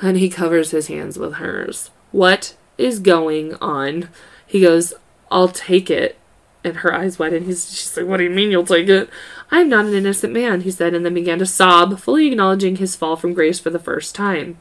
and 0.02 0.18
he 0.18 0.30
covers 0.30 0.72
his 0.72 0.88
hands 0.88 1.20
with 1.20 1.34
hers. 1.34 1.92
What 2.12 2.56
is 2.78 3.00
going 3.00 3.54
on? 3.56 4.10
He 4.48 4.62
goes, 4.62 4.94
I'll 5.30 5.50
take 5.50 5.92
it. 5.92 6.18
And 6.66 6.78
her 6.78 6.94
eyes 6.94 7.20
widen. 7.20 7.46
He's, 7.46 7.70
she's 7.70 7.96
like, 7.96 8.08
What 8.08 8.18
do 8.18 8.24
you 8.24 8.30
mean 8.30 8.50
you'll 8.52 8.66
take 8.66 8.90
it? 8.90 9.10
I'm 9.52 9.70
not 9.70 9.86
an 9.86 9.94
innocent 9.94 10.34
man, 10.34 10.62
he 10.62 10.72
said, 10.72 10.94
and 10.94 11.06
then 11.06 11.14
began 11.14 11.40
to 11.40 11.46
sob, 11.46 12.00
fully 12.00 12.28
acknowledging 12.28 12.78
his 12.78 12.96
fall 12.96 13.16
from 13.16 13.34
grace 13.34 13.60
for 13.60 13.70
the 13.70 13.80
first 13.80 14.16
time. 14.16 14.58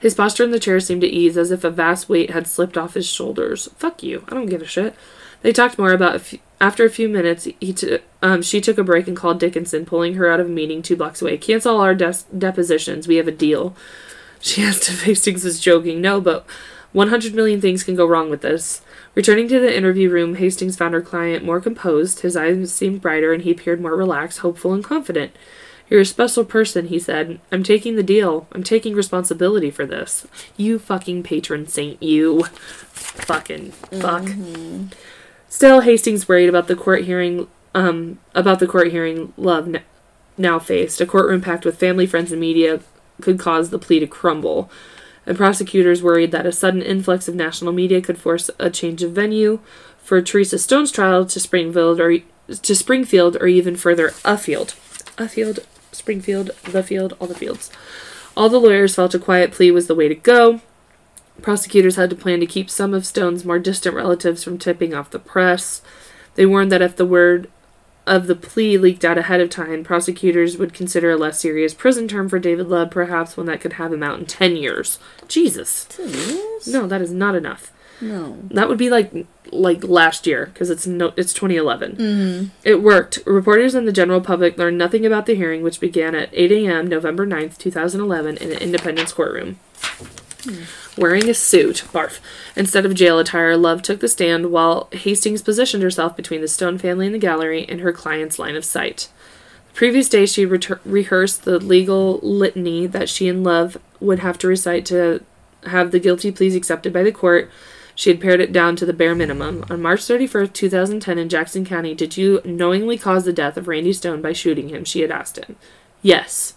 His 0.00 0.14
posture 0.14 0.44
in 0.44 0.50
the 0.50 0.58
chair 0.58 0.80
seemed 0.80 1.02
to 1.02 1.06
ease 1.06 1.36
as 1.36 1.50
if 1.50 1.64
a 1.64 1.70
vast 1.70 2.08
weight 2.08 2.30
had 2.30 2.46
slipped 2.46 2.78
off 2.78 2.94
his 2.94 3.06
shoulders. 3.06 3.68
Fuck 3.76 4.02
you. 4.02 4.24
I 4.28 4.34
don't 4.34 4.46
give 4.46 4.62
a 4.62 4.66
shit. 4.66 4.94
They 5.42 5.52
talked 5.52 5.78
more 5.78 5.92
about 5.92 6.16
a 6.16 6.18
few, 6.18 6.38
after 6.60 6.86
a 6.86 6.90
few 6.90 7.08
minutes. 7.08 7.46
He 7.60 7.74
t- 7.74 7.98
um, 8.22 8.40
she 8.40 8.62
took 8.62 8.78
a 8.78 8.84
break 8.84 9.06
and 9.06 9.16
called 9.16 9.38
Dickinson, 9.38 9.84
pulling 9.84 10.14
her 10.14 10.30
out 10.30 10.40
of 10.40 10.46
a 10.46 10.50
meeting 10.50 10.80
two 10.80 10.96
blocks 10.96 11.20
away. 11.20 11.36
Cancel 11.36 11.80
our 11.80 11.94
des- 11.94 12.24
depositions. 12.36 13.06
We 13.06 13.16
have 13.16 13.28
a 13.28 13.32
deal. 13.32 13.76
She 14.40 14.62
asked 14.64 14.88
if 14.88 15.04
Hastings 15.04 15.44
was 15.44 15.60
joking. 15.60 16.00
No, 16.00 16.20
but 16.20 16.46
100 16.92 17.34
million 17.34 17.60
things 17.60 17.84
can 17.84 17.94
go 17.94 18.06
wrong 18.06 18.30
with 18.30 18.40
this. 18.40 18.80
Returning 19.14 19.46
to 19.48 19.60
the 19.60 19.76
interview 19.76 20.10
room, 20.10 20.34
Hastings 20.36 20.76
found 20.76 20.92
her 20.92 21.02
client 21.02 21.44
more 21.44 21.60
composed. 21.60 22.20
His 22.20 22.36
eyes 22.36 22.72
seemed 22.72 23.00
brighter, 23.00 23.32
and 23.32 23.42
he 23.42 23.52
appeared 23.52 23.80
more 23.80 23.94
relaxed, 23.96 24.40
hopeful, 24.40 24.72
and 24.72 24.82
confident. 24.82 25.32
You're 25.88 26.00
a 26.00 26.06
special 26.06 26.44
person, 26.44 26.88
he 26.88 26.98
said. 26.98 27.40
I'm 27.52 27.62
taking 27.62 27.94
the 27.94 28.02
deal. 28.02 28.48
I'm 28.52 28.64
taking 28.64 28.94
responsibility 28.94 29.70
for 29.70 29.86
this. 29.86 30.26
You 30.56 30.78
fucking 30.78 31.22
patron 31.22 31.68
saint, 31.68 32.02
you. 32.02 32.44
Fucking 32.44 33.70
fuck. 33.70 34.28
Still, 35.48 35.82
Hastings 35.82 36.28
worried 36.28 36.48
about 36.48 36.68
the 36.68 36.76
court 36.76 37.04
hearing. 37.04 37.46
Um, 37.74 38.18
about 38.34 38.60
the 38.60 38.66
court 38.66 38.92
hearing 38.92 39.32
Love 39.36 39.66
n- 39.68 39.82
now 40.38 40.58
faced. 40.58 41.00
A 41.00 41.06
courtroom 41.06 41.40
packed 41.40 41.64
with 41.64 41.78
family, 41.78 42.06
friends, 42.06 42.32
and 42.32 42.40
media 42.40 42.80
could 43.20 43.38
cause 43.38 43.70
the 43.70 43.78
plea 43.78 44.00
to 44.00 44.06
crumble. 44.06 44.70
And 45.26 45.36
prosecutors 45.36 46.02
worried 46.02 46.32
that 46.32 46.46
a 46.46 46.52
sudden 46.52 46.82
influx 46.82 47.28
of 47.28 47.34
national 47.34 47.72
media 47.72 48.00
could 48.00 48.18
force 48.18 48.50
a 48.58 48.70
change 48.70 49.02
of 49.02 49.12
venue 49.12 49.60
for 49.98 50.20
Teresa 50.20 50.58
Stone's 50.58 50.92
trial 50.92 51.24
to 51.24 51.40
Springfield 51.40 51.98
or 51.98 52.18
to 52.48 52.74
Springfield 52.74 53.36
or 53.40 53.46
even 53.46 53.74
further 53.74 54.12
afield. 54.24 54.74
Afield, 55.16 55.60
Springfield, 55.92 56.50
the 56.64 56.82
field, 56.82 57.16
all 57.18 57.26
the 57.26 57.34
fields. 57.34 57.70
All 58.36 58.48
the 58.48 58.60
lawyers 58.60 58.96
felt 58.96 59.14
a 59.14 59.18
quiet 59.18 59.52
plea 59.52 59.70
was 59.70 59.86
the 59.86 59.94
way 59.94 60.08
to 60.08 60.14
go. 60.14 60.60
Prosecutors 61.40 61.96
had 61.96 62.10
to 62.10 62.16
plan 62.16 62.40
to 62.40 62.46
keep 62.46 62.68
some 62.68 62.92
of 62.92 63.06
Stone's 63.06 63.44
more 63.44 63.58
distant 63.58 63.94
relatives 63.94 64.44
from 64.44 64.58
tipping 64.58 64.92
off 64.92 65.10
the 65.10 65.18
press. 65.18 65.82
They 66.34 66.46
warned 66.46 66.70
that 66.72 66.82
if 66.82 66.96
the 66.96 67.06
word 67.06 67.48
of 68.06 68.26
the 68.26 68.34
plea 68.34 68.76
leaked 68.76 69.04
out 69.04 69.18
ahead 69.18 69.40
of 69.40 69.50
time, 69.50 69.84
prosecutors 69.84 70.58
would 70.58 70.74
consider 70.74 71.10
a 71.10 71.16
less 71.16 71.40
serious 71.40 71.74
prison 71.74 72.06
term 72.08 72.28
for 72.28 72.38
David 72.38 72.68
Love, 72.68 72.90
perhaps 72.90 73.36
one 73.36 73.46
that 73.46 73.60
could 73.60 73.74
have 73.74 73.92
him 73.92 74.02
out 74.02 74.18
in 74.18 74.26
10 74.26 74.56
years. 74.56 74.98
Jesus. 75.28 75.86
Two 75.86 76.08
years? 76.08 76.66
No, 76.66 76.86
that 76.86 77.00
is 77.00 77.12
not 77.12 77.34
enough. 77.34 77.72
No. 78.00 78.38
That 78.50 78.68
would 78.68 78.78
be 78.78 78.90
like 78.90 79.12
like 79.52 79.84
last 79.84 80.26
year 80.26 80.46
because 80.46 80.68
it's 80.68 80.86
no 80.86 81.12
it's 81.16 81.32
2011. 81.32 81.96
Mm-hmm. 81.96 82.48
It 82.64 82.82
worked. 82.82 83.20
Reporters 83.24 83.74
and 83.74 83.86
the 83.86 83.92
general 83.92 84.20
public 84.20 84.58
learned 84.58 84.78
nothing 84.78 85.06
about 85.06 85.26
the 85.26 85.34
hearing, 85.34 85.62
which 85.62 85.80
began 85.80 86.14
at 86.14 86.28
8 86.32 86.52
a.m. 86.52 86.88
November 86.88 87.26
9th, 87.26 87.56
2011, 87.58 88.36
in 88.38 88.52
an 88.52 88.58
Independence 88.58 89.12
courtroom. 89.12 89.58
Wearing 90.96 91.28
a 91.28 91.34
suit, 91.34 91.84
barf, 91.92 92.20
instead 92.54 92.86
of 92.86 92.94
jail 92.94 93.18
attire, 93.18 93.56
Love 93.56 93.82
took 93.82 94.00
the 94.00 94.08
stand 94.08 94.50
while 94.50 94.88
Hastings 94.92 95.42
positioned 95.42 95.82
herself 95.82 96.16
between 96.16 96.40
the 96.40 96.48
Stone 96.48 96.78
family 96.78 97.06
in 97.06 97.12
the 97.12 97.18
gallery 97.18 97.66
and 97.68 97.80
her 97.80 97.92
client's 97.92 98.38
line 98.38 98.56
of 98.56 98.64
sight. 98.64 99.08
The 99.68 99.74
previous 99.74 100.08
day, 100.08 100.26
she 100.26 100.46
retur- 100.46 100.80
rehearsed 100.84 101.44
the 101.44 101.58
legal 101.58 102.20
litany 102.22 102.86
that 102.86 103.08
she 103.08 103.28
and 103.28 103.42
Love 103.42 103.78
would 104.00 104.20
have 104.20 104.38
to 104.38 104.48
recite 104.48 104.86
to 104.86 105.24
have 105.66 105.90
the 105.90 105.98
guilty 105.98 106.30
pleas 106.30 106.54
accepted 106.54 106.92
by 106.92 107.02
the 107.02 107.12
court. 107.12 107.50
She 107.94 108.10
had 108.10 108.20
pared 108.20 108.40
it 108.40 108.52
down 108.52 108.76
to 108.76 108.86
the 108.86 108.92
bare 108.92 109.14
minimum. 109.14 109.64
On 109.70 109.80
March 109.80 110.00
31st, 110.00 110.52
2010, 110.52 111.18
in 111.18 111.28
Jackson 111.28 111.64
County, 111.64 111.94
did 111.94 112.16
you 112.16 112.40
knowingly 112.44 112.98
cause 112.98 113.24
the 113.24 113.32
death 113.32 113.56
of 113.56 113.68
Randy 113.68 113.92
Stone 113.92 114.20
by 114.20 114.32
shooting 114.32 114.68
him? 114.68 114.84
She 114.84 115.00
had 115.00 115.12
asked 115.12 115.38
him. 115.38 115.56
Yes. 116.02 116.54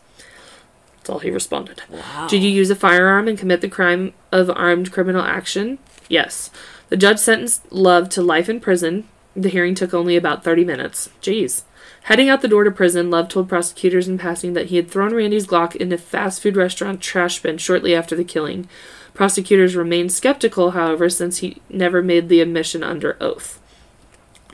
That's 1.08 1.14
all 1.14 1.20
he 1.20 1.32
responded. 1.32 1.84
Wow. 1.90 2.28
Did 2.28 2.44
you 2.44 2.50
use 2.50 2.70
a 2.70 2.76
firearm 2.76 3.30
and 3.30 3.38
commit 3.38 3.62
the 3.62 3.70
crime 3.70 4.14
of 4.30 4.50
armed 4.50 4.92
criminal 4.92 5.22
action? 5.22 5.80
Yes. 6.10 6.52
The 6.90 6.98
judge 6.98 7.18
sentenced 7.18 7.72
Love 7.72 8.10
to 8.10 8.22
life 8.22 8.50
in 8.50 8.60
prison. 8.60 9.08
The 9.34 9.48
hearing 9.48 9.74
took 9.74 9.94
only 9.94 10.18
about 10.18 10.44
30 10.44 10.66
minutes. 10.66 11.10
Jeez. 11.22 11.64
Heading 12.04 12.28
out 12.28 12.42
the 12.42 12.50
door 12.50 12.66
to 12.66 12.72
prison, 12.72 13.10
Love 13.10 13.30
told 13.30 13.48
prosecutors 13.48 14.10
in 14.10 14.18
passing 14.18 14.52
that 14.52 14.66
he 14.66 14.76
had 14.76 14.92
thrown 14.92 15.14
Randy's 15.14 15.48
Glock 15.48 15.78
in 15.78 15.94
a 15.94 15.98
fast 15.98 16.42
food 16.42 16.58
restaurant 16.58 17.00
trash 17.00 17.42
bin 17.42 17.58
shortly 17.58 17.96
after 17.96 18.14
the 18.14 18.26
killing. 18.26 18.68
Prosecutors 19.14 19.78
remained 19.78 20.12
skeptical, 20.12 20.72
however, 20.72 21.10
since 21.10 21.38
he 21.38 21.62
never 21.70 22.04
made 22.04 22.28
the 22.28 22.42
admission 22.42 22.84
under 22.84 23.16
oath. 23.22 23.62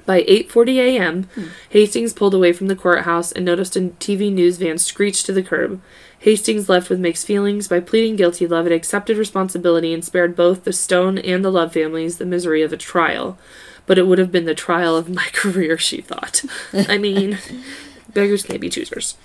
By 0.06 0.24
8:40 0.24 0.76
a.m., 0.78 1.24
hmm. 1.36 1.46
Hastings 1.70 2.14
pulled 2.14 2.34
away 2.34 2.52
from 2.52 2.68
the 2.68 2.76
courthouse 2.76 3.32
and 3.32 3.46
noticed 3.46 3.76
a 3.76 3.82
TV 3.82 4.32
news 4.32 4.58
van 4.58 4.78
screech 4.78 5.24
to 5.24 5.32
the 5.32 5.44
curb. 5.44 5.82
Hastings 6.24 6.70
left 6.70 6.90
with 6.90 7.02
mixed 7.02 7.28
feelings. 7.28 7.68
By 7.68 7.82
pleading 7.82 8.16
guilty, 8.16 8.48
Love 8.48 8.64
had 8.64 8.72
accepted 8.72 9.18
responsibility 9.18 9.94
and 9.94 10.06
spared 10.06 10.38
both 10.38 10.64
the 10.64 10.72
Stone 10.72 11.18
and 11.18 11.44
the 11.44 11.52
Love 11.52 11.74
families 11.74 12.18
the 12.18 12.26
misery 12.26 12.62
of 12.62 12.72
a 12.72 12.78
trial. 12.78 13.38
But 13.86 13.98
it 13.98 14.08
would 14.08 14.20
have 14.20 14.32
been 14.32 14.46
the 14.46 14.56
trial 14.56 14.96
of 14.96 15.10
my 15.10 15.26
career, 15.34 15.78
she 15.78 16.00
thought. 16.00 16.46
I 16.72 16.98
mean, 16.98 17.40
beggars 18.14 18.44
can't 18.44 18.62
be 18.62 18.70
choosers. 18.70 19.18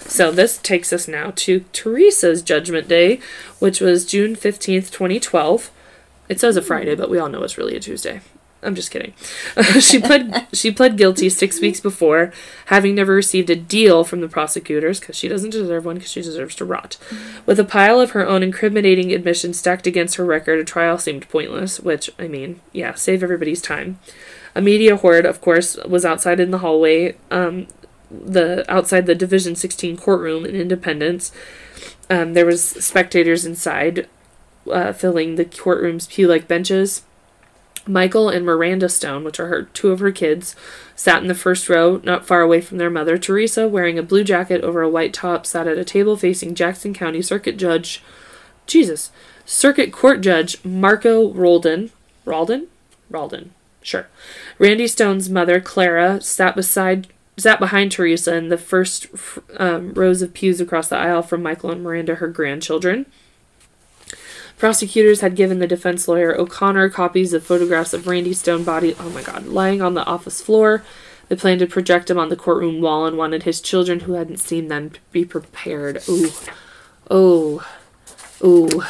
So 0.00 0.32
this 0.32 0.58
takes 0.58 0.92
us 0.92 1.06
now 1.06 1.30
to 1.36 1.60
Teresa's 1.72 2.42
Judgment 2.42 2.88
Day, 2.88 3.20
which 3.60 3.80
was 3.80 4.04
June 4.04 4.34
15th, 4.34 4.90
2012. 4.90 5.70
It 6.28 6.40
says 6.40 6.56
a 6.56 6.62
Friday, 6.62 6.96
but 6.96 7.08
we 7.10 7.20
all 7.20 7.28
know 7.28 7.44
it's 7.44 7.58
really 7.58 7.76
a 7.76 7.80
Tuesday. 7.80 8.22
I'm 8.62 8.74
just 8.74 8.90
kidding. 8.90 9.14
she 9.80 9.98
pled 10.00 10.46
she 10.52 10.70
pled 10.70 10.96
guilty 10.96 11.28
six 11.28 11.60
weeks 11.60 11.80
before, 11.80 12.32
having 12.66 12.94
never 12.94 13.14
received 13.14 13.48
a 13.50 13.56
deal 13.56 14.04
from 14.04 14.20
the 14.20 14.28
prosecutors 14.28 15.00
because 15.00 15.16
she 15.16 15.28
doesn't 15.28 15.50
deserve 15.50 15.84
one 15.84 15.96
because 15.96 16.10
she 16.10 16.22
deserves 16.22 16.54
to 16.56 16.64
rot. 16.64 16.98
With 17.46 17.58
a 17.58 17.64
pile 17.64 18.00
of 18.00 18.10
her 18.10 18.26
own 18.26 18.42
incriminating 18.42 19.12
admissions 19.12 19.58
stacked 19.58 19.86
against 19.86 20.16
her 20.16 20.24
record, 20.24 20.60
a 20.60 20.64
trial 20.64 20.98
seemed 20.98 21.28
pointless. 21.28 21.80
Which 21.80 22.10
I 22.18 22.28
mean, 22.28 22.60
yeah, 22.72 22.94
save 22.94 23.22
everybody's 23.22 23.62
time. 23.62 23.98
A 24.54 24.60
media 24.60 24.96
horde, 24.96 25.26
of 25.26 25.40
course, 25.40 25.76
was 25.86 26.04
outside 26.04 26.40
in 26.40 26.50
the 26.50 26.58
hallway. 26.58 27.16
Um, 27.30 27.66
the 28.10 28.64
outside 28.70 29.06
the 29.06 29.14
Division 29.14 29.54
16 29.54 29.96
courtroom 29.96 30.44
in 30.44 30.56
Independence. 30.56 31.32
Um, 32.10 32.34
there 32.34 32.46
was 32.46 32.62
spectators 32.62 33.44
inside, 33.44 34.08
uh, 34.70 34.92
filling 34.92 35.36
the 35.36 35.44
courtroom's 35.44 36.08
pew-like 36.08 36.48
benches. 36.48 37.02
Michael 37.90 38.28
and 38.28 38.44
Miranda 38.44 38.88
Stone, 38.88 39.24
which 39.24 39.40
are 39.40 39.48
her 39.48 39.62
two 39.62 39.90
of 39.90 40.00
her 40.00 40.12
kids, 40.12 40.54
sat 40.94 41.22
in 41.22 41.28
the 41.28 41.34
first 41.34 41.68
row, 41.68 42.00
not 42.04 42.26
far 42.26 42.40
away 42.40 42.60
from 42.60 42.78
their 42.78 42.90
mother. 42.90 43.18
Teresa, 43.18 43.68
wearing 43.68 43.98
a 43.98 44.02
blue 44.02 44.24
jacket 44.24 44.62
over 44.62 44.82
a 44.82 44.88
white 44.88 45.12
top, 45.12 45.46
sat 45.46 45.66
at 45.66 45.78
a 45.78 45.84
table 45.84 46.16
facing 46.16 46.54
Jackson 46.54 46.94
County 46.94 47.22
Circuit 47.22 47.56
Judge, 47.56 48.02
Jesus, 48.66 49.10
Circuit 49.44 49.92
Court 49.92 50.20
Judge 50.20 50.64
Marco 50.64 51.32
Roldan. 51.32 51.90
Roldan? 52.24 52.68
Roldan. 53.10 53.52
Sure. 53.82 54.06
Randy 54.58 54.86
Stone's 54.86 55.28
mother, 55.28 55.60
Clara, 55.60 56.20
sat 56.20 56.54
beside 56.54 57.08
sat 57.36 57.58
behind 57.58 57.90
Teresa 57.90 58.36
in 58.36 58.48
the 58.48 58.58
first 58.58 59.06
um, 59.56 59.94
rows 59.94 60.20
of 60.20 60.34
pews 60.34 60.60
across 60.60 60.88
the 60.88 60.96
aisle 60.96 61.22
from 61.22 61.42
Michael 61.42 61.70
and 61.70 61.82
Miranda, 61.82 62.16
her 62.16 62.28
grandchildren. 62.28 63.06
Prosecutors 64.60 65.22
had 65.22 65.36
given 65.36 65.58
the 65.58 65.66
defense 65.66 66.06
lawyer 66.06 66.38
O'Connor 66.38 66.90
copies 66.90 67.32
of 67.32 67.42
photographs 67.42 67.94
of 67.94 68.06
Randy 68.06 68.34
Stone 68.34 68.62
body, 68.62 68.94
oh 69.00 69.08
my 69.08 69.22
god, 69.22 69.46
lying 69.46 69.80
on 69.80 69.94
the 69.94 70.04
office 70.04 70.42
floor. 70.42 70.84
They 71.30 71.36
planned 71.36 71.60
to 71.60 71.66
project 71.66 72.08
them 72.08 72.18
on 72.18 72.28
the 72.28 72.36
courtroom 72.36 72.82
wall 72.82 73.06
and 73.06 73.16
wanted 73.16 73.44
his 73.44 73.62
children 73.62 74.00
who 74.00 74.12
hadn't 74.12 74.36
seen 74.36 74.68
them 74.68 74.90
to 74.90 75.00
be 75.12 75.24
prepared. 75.24 76.02
Ooh. 76.10 76.28
Oh. 77.10 77.66
Ooh. 78.44 78.82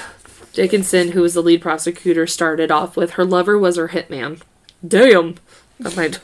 Dickinson, 0.55 1.13
who 1.13 1.21
was 1.21 1.35
the 1.35 1.41
lead 1.41 1.63
prosecutor, 1.63 2.27
started 2.27 2.73
off 2.73 2.97
with 2.97 3.13
her 3.13 3.25
lover 3.25 3.57
was 3.57 3.77
her 3.77 3.91
hitman. 3.91 4.41
Damn. 4.85 5.37
I 5.85 5.95
might, 5.95 6.19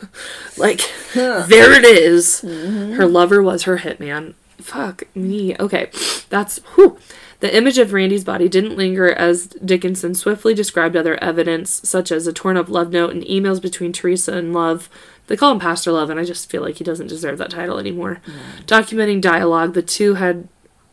like, 0.59 0.81
there 1.15 1.73
it 1.73 1.85
is. 1.85 2.43
Mm-hmm. 2.43 2.95
Her 2.95 3.07
lover 3.07 3.41
was 3.41 3.63
her 3.63 3.79
hitman. 3.79 4.35
Fuck 4.59 5.05
me. 5.15 5.55
Okay, 5.61 5.89
that's 6.31 6.59
whew. 6.75 6.99
The 7.41 7.55
image 7.55 7.79
of 7.79 7.93
Randy's 7.93 8.25
body 8.25 8.49
didn't 8.49 8.77
linger 8.77 9.13
as 9.13 9.47
Dickinson 9.47 10.15
swiftly 10.15 10.55
described 10.55 10.97
other 10.97 11.23
evidence, 11.23 11.87
such 11.89 12.11
as 12.11 12.27
a 12.27 12.33
torn 12.33 12.57
up 12.57 12.69
love 12.69 12.91
note 12.91 13.11
and 13.11 13.23
emails 13.25 13.61
between 13.61 13.93
Teresa 13.93 14.35
and 14.35 14.53
Love. 14.53 14.89
They 15.27 15.37
call 15.37 15.53
him 15.53 15.61
Pastor 15.61 15.93
Love, 15.93 16.09
and 16.09 16.21
I 16.21 16.25
just 16.25 16.51
feel 16.51 16.63
like 16.63 16.77
he 16.77 16.85
doesn't 16.85 17.09
deserve 17.09 17.39
that 17.39 17.51
title 17.51 17.79
anymore. 17.79 18.21
Documenting 18.67 19.21
dialogue 19.21 19.75
the 19.75 19.83
two 19.83 20.15
had 20.15 20.49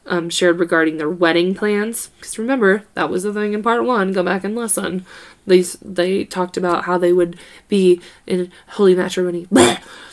um, 0.06 0.29
shared 0.29 0.60
regarding 0.60 0.97
their 0.97 1.10
wedding 1.10 1.53
plans. 1.56 2.08
Because 2.17 2.38
remember, 2.38 2.84
that 2.93 3.10
was 3.10 3.23
the 3.23 3.34
thing 3.34 3.53
in 3.53 3.63
part 3.63 3.86
one. 3.86 4.12
Go 4.12 4.23
back 4.23 4.43
and 4.43 4.56
listen. 4.56 5.06
They, 5.45 5.62
they 5.82 6.25
talked 6.25 6.58
about 6.58 6.86
how 6.86 6.97
they 6.97 7.13
would 7.13 7.38
be 7.67 8.01
in 8.25 8.51
holy 8.69 8.95
matrimony. 8.95 9.45
Blech. 9.47 9.82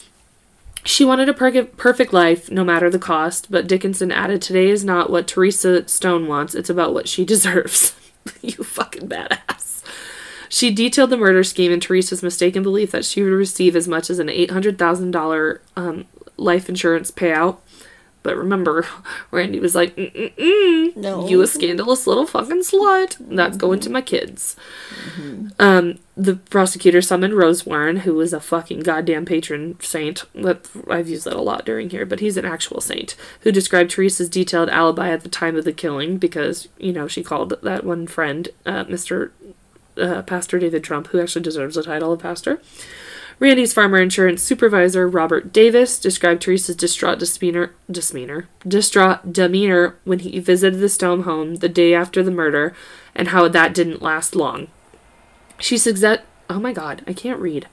She 0.90 1.04
wanted 1.04 1.28
a 1.28 1.32
per- 1.32 1.66
perfect 1.66 2.12
life, 2.12 2.50
no 2.50 2.64
matter 2.64 2.90
the 2.90 2.98
cost, 2.98 3.48
but 3.48 3.68
Dickinson 3.68 4.10
added, 4.10 4.42
Today 4.42 4.68
is 4.70 4.84
not 4.84 5.08
what 5.08 5.28
Teresa 5.28 5.86
Stone 5.86 6.26
wants, 6.26 6.52
it's 6.52 6.68
about 6.68 6.92
what 6.92 7.06
she 7.06 7.24
deserves. 7.34 7.94
you 8.42 8.64
fucking 8.64 9.08
badass. 9.08 9.84
She 10.48 10.74
detailed 10.74 11.10
the 11.10 11.16
murder 11.16 11.44
scheme 11.44 11.70
and 11.70 11.80
Teresa's 11.80 12.24
mistaken 12.24 12.64
belief 12.64 12.90
that 12.90 13.04
she 13.04 13.22
would 13.22 13.30
receive 13.30 13.76
as 13.76 13.86
much 13.86 14.10
as 14.10 14.18
an 14.18 14.26
$800,000 14.26 15.60
um, 15.76 16.06
life 16.36 16.68
insurance 16.68 17.12
payout. 17.12 17.58
But 18.22 18.36
remember, 18.36 18.86
Randy 19.30 19.60
was 19.60 19.74
like, 19.74 19.96
Mm-mm-mm, 19.96 20.96
No. 20.96 21.26
you 21.26 21.40
a 21.40 21.46
scandalous 21.46 22.06
little 22.06 22.26
fucking 22.26 22.60
slut. 22.60 23.16
That's 23.18 23.56
going 23.56 23.80
to 23.80 23.90
my 23.90 24.02
kids. 24.02 24.56
Um, 25.58 25.98
the 26.16 26.36
prosecutor 26.36 27.00
summoned 27.00 27.34
Rose 27.34 27.64
Warren, 27.64 27.98
who 27.98 28.14
was 28.14 28.32
a 28.32 28.40
fucking 28.40 28.80
goddamn 28.80 29.24
patron 29.24 29.78
saint. 29.80 30.24
That 30.34 30.68
I've 30.88 31.08
used 31.08 31.24
that 31.24 31.34
a 31.36 31.40
lot 31.40 31.64
during 31.64 31.90
here, 31.90 32.04
but 32.04 32.20
he's 32.20 32.36
an 32.36 32.44
actual 32.44 32.80
saint 32.80 33.16
who 33.40 33.52
described 33.52 33.90
Teresa's 33.90 34.28
detailed 34.28 34.68
alibi 34.68 35.10
at 35.10 35.22
the 35.22 35.28
time 35.28 35.56
of 35.56 35.64
the 35.64 35.72
killing 35.72 36.18
because 36.18 36.68
you 36.78 36.92
know 36.92 37.08
she 37.08 37.22
called 37.22 37.54
that 37.62 37.84
one 37.84 38.06
friend, 38.06 38.48
uh, 38.66 38.84
Mister 38.88 39.32
uh, 39.96 40.22
Pastor 40.22 40.58
David 40.58 40.84
Trump, 40.84 41.08
who 41.08 41.20
actually 41.20 41.42
deserves 41.42 41.74
the 41.74 41.82
title 41.82 42.12
of 42.12 42.20
pastor. 42.20 42.60
Randy's 43.40 43.72
farmer 43.72 43.98
insurance 43.98 44.42
supervisor, 44.42 45.08
Robert 45.08 45.50
Davis, 45.50 45.98
described 45.98 46.42
Teresa's 46.42 46.76
distraught 46.76 47.18
demeanor, 47.18 47.72
demeanor, 47.90 48.48
distraught 48.68 49.32
demeanor 49.32 49.96
when 50.04 50.18
he 50.18 50.38
visited 50.38 50.78
the 50.78 50.90
Stone 50.90 51.22
home 51.22 51.56
the 51.56 51.68
day 51.68 51.94
after 51.94 52.22
the 52.22 52.30
murder, 52.30 52.74
and 53.14 53.28
how 53.28 53.48
that 53.48 53.72
didn't 53.72 54.02
last 54.02 54.36
long. 54.36 54.68
She 55.58 55.78
suggested, 55.78 56.22
oh 56.50 56.60
my 56.60 56.74
god, 56.74 57.02
I 57.06 57.14
can't 57.14 57.40
read. 57.40 57.66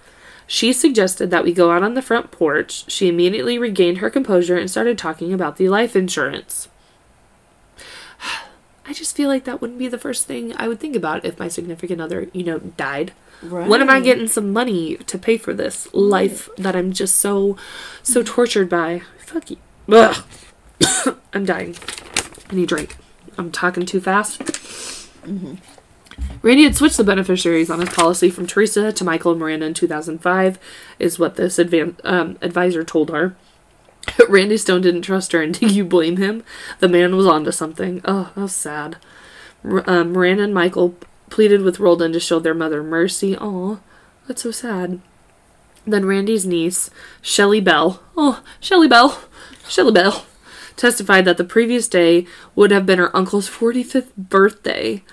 She 0.47 0.71
suggested 0.71 1.32
that 1.32 1.43
we 1.43 1.51
go 1.51 1.71
out 1.71 1.84
on 1.84 1.95
the 1.95 2.01
front 2.01 2.32
porch. 2.32 2.89
She 2.89 3.10
immediately 3.10 3.60
regained 3.60 3.97
her 3.97 4.10
composure 4.10 4.56
and 4.56 4.71
started 4.71 4.97
talking 4.97 5.34
about 5.34 5.58
the 5.58 5.67
life 5.67 5.97
insurance. 5.97 6.69
I 8.86 8.93
just 8.93 9.17
feel 9.17 9.27
like 9.27 9.43
that 9.43 9.60
wouldn't 9.60 9.80
be 9.80 9.89
the 9.89 9.97
first 9.97 10.27
thing 10.27 10.53
I 10.56 10.69
would 10.69 10.80
think 10.80 10.95
about 10.95 11.25
if 11.25 11.38
my 11.38 11.49
significant 11.49 11.99
other, 11.99 12.30
you 12.32 12.45
know, 12.45 12.60
died. 12.60 13.12
Right. 13.43 13.67
When 13.67 13.82
am 13.82 13.89
I 13.89 14.00
getting 14.00 14.28
some 14.28 14.52
money 14.52 14.97
to 14.97 15.17
pay 15.17 15.38
for 15.38 15.54
this 15.54 15.88
life 15.93 16.50
that 16.58 16.76
I'm 16.76 16.91
just 16.91 17.17
so, 17.17 17.56
so 18.02 18.23
tortured 18.23 18.69
by? 18.69 19.04
Fuck 19.19 19.52
you. 19.52 19.58
Ugh. 19.89 20.23
I'm 21.34 21.45
dying. 21.45 21.76
I 22.50 22.56
need 22.56 22.63
a 22.63 22.67
drink. 22.67 22.95
I'm 23.38 23.52
talking 23.52 23.86
too 23.86 24.02
fast. 24.02 24.41
Randy 26.41 26.63
had 26.63 26.76
switched 26.76 26.97
the 26.97 27.04
beneficiaries 27.04 27.69
on 27.69 27.80
his 27.80 27.89
policy 27.89 28.30
from 28.30 28.47
Teresa 28.47 28.91
to 28.91 29.04
Michael 29.04 29.32
and 29.32 29.39
Miranda 29.39 29.67
in 29.67 29.73
2005, 29.73 30.58
is 30.97 31.19
what 31.19 31.36
this 31.36 31.58
advan- 31.58 32.00
um, 32.04 32.38
advisor 32.41 32.84
told 32.84 33.12
her. 33.12 33.36
Randy 34.30 34.58
Stone 34.58 34.82
didn't 34.82 35.02
trust 35.04 35.32
her, 35.34 35.41
and 35.41 35.54
do 35.60 35.67
you 35.67 35.86
blame 35.86 36.17
him? 36.17 36.43
The 36.80 36.89
man 36.89 37.15
was 37.15 37.28
onto 37.28 37.52
something. 37.52 38.02
Oh, 38.06 38.32
that 38.36 38.41
was 38.41 38.56
sad. 38.56 38.97
R- 39.63 39.84
um, 39.88 40.13
Miranda 40.13 40.43
and 40.43 40.54
Michael 40.54 40.95
pleaded 41.29 41.61
with 41.61 41.79
Roldan 41.79 42.13
to 42.13 42.19
show 42.19 42.39
their 42.39 42.53
mother 42.53 42.83
mercy. 42.83 43.35
Oh, 43.39 43.79
that's 44.27 44.43
so 44.43 44.51
sad. 44.51 45.01
Then 45.85 46.05
Randy's 46.05 46.45
niece, 46.45 46.89
Shelley 47.21 47.61
Bell, 47.61 48.03
oh, 48.17 48.43
Shelley 48.59 48.87
Bell, 48.89 49.21
Shelley 49.69 49.93
Bell, 49.93 50.25
testified 50.75 51.25
that 51.25 51.37
the 51.37 51.43
previous 51.45 51.87
day 51.87 52.27
would 52.55 52.71
have 52.71 52.85
been 52.85 52.99
her 52.99 53.15
uncle's 53.15 53.49
45th 53.49 54.13
birthday. 54.17 55.03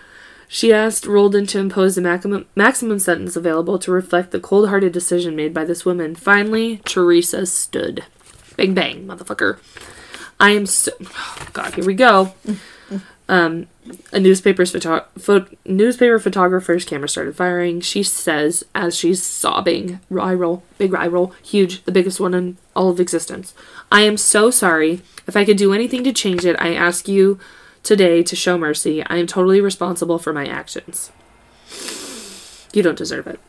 She 0.48 0.72
asked 0.72 1.06
Roldan 1.06 1.46
to 1.48 1.58
impose 1.58 1.94
the 1.94 2.00
maximum, 2.00 2.46
maximum 2.54 2.98
sentence 2.98 3.36
available 3.36 3.78
to 3.78 3.90
reflect 3.90 4.30
the 4.30 4.40
cold 4.40 4.68
hearted 4.68 4.92
decision 4.92 5.36
made 5.36 5.54
by 5.54 5.64
this 5.64 5.84
woman. 5.84 6.14
Finally, 6.14 6.80
Teresa 6.84 7.46
stood. 7.46 8.04
Bang, 8.56 8.74
bang, 8.74 9.06
motherfucker. 9.06 9.58
I 10.38 10.50
am 10.50 10.66
so. 10.66 10.92
Oh, 11.00 11.48
God, 11.52 11.74
here 11.74 11.84
we 11.84 11.94
go. 11.94 12.34
Um, 13.26 13.68
a 14.12 14.20
newspaper's 14.20 14.70
photo- 14.70 15.06
pho- 15.18 15.46
newspaper 15.64 16.18
photographer's 16.18 16.84
camera 16.84 17.08
started 17.08 17.36
firing. 17.36 17.80
She 17.80 18.02
says 18.02 18.64
as 18.74 18.94
she's 18.94 19.22
sobbing, 19.22 20.00
eye 20.20 20.34
roll, 20.34 20.62
big 20.76 20.94
eye 20.94 21.06
roll, 21.06 21.32
huge, 21.42 21.82
the 21.84 21.92
biggest 21.92 22.20
one 22.20 22.34
in 22.34 22.58
all 22.76 22.90
of 22.90 23.00
existence. 23.00 23.54
I 23.90 24.02
am 24.02 24.16
so 24.18 24.50
sorry. 24.50 25.00
If 25.26 25.36
I 25.36 25.44
could 25.44 25.56
do 25.56 25.72
anything 25.72 26.04
to 26.04 26.12
change 26.12 26.44
it, 26.44 26.56
I 26.60 26.74
ask 26.74 27.08
you 27.08 27.38
today 27.82 28.22
to 28.22 28.36
show 28.36 28.58
mercy. 28.58 29.02
I 29.06 29.16
am 29.16 29.26
totally 29.26 29.60
responsible 29.60 30.18
for 30.18 30.32
my 30.32 30.46
actions. 30.46 31.10
You 32.74 32.82
don't 32.82 32.98
deserve 32.98 33.26
it. 33.26 33.40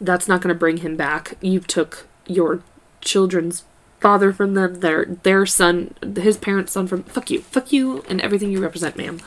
That's 0.00 0.28
not 0.28 0.40
going 0.40 0.54
to 0.54 0.58
bring 0.58 0.78
him 0.78 0.96
back. 0.96 1.36
You 1.40 1.60
took 1.60 2.06
your 2.26 2.62
children's 3.00 3.64
father 4.06 4.32
from 4.32 4.54
them, 4.54 4.78
their 4.78 5.04
their 5.24 5.44
son, 5.44 5.92
his 6.14 6.36
parents' 6.36 6.70
son 6.70 6.86
from. 6.86 7.02
Fuck 7.02 7.28
you, 7.28 7.40
fuck 7.40 7.72
you, 7.72 8.04
and 8.08 8.20
everything 8.20 8.52
you 8.52 8.62
represent, 8.62 8.96
ma'am. 8.96 9.18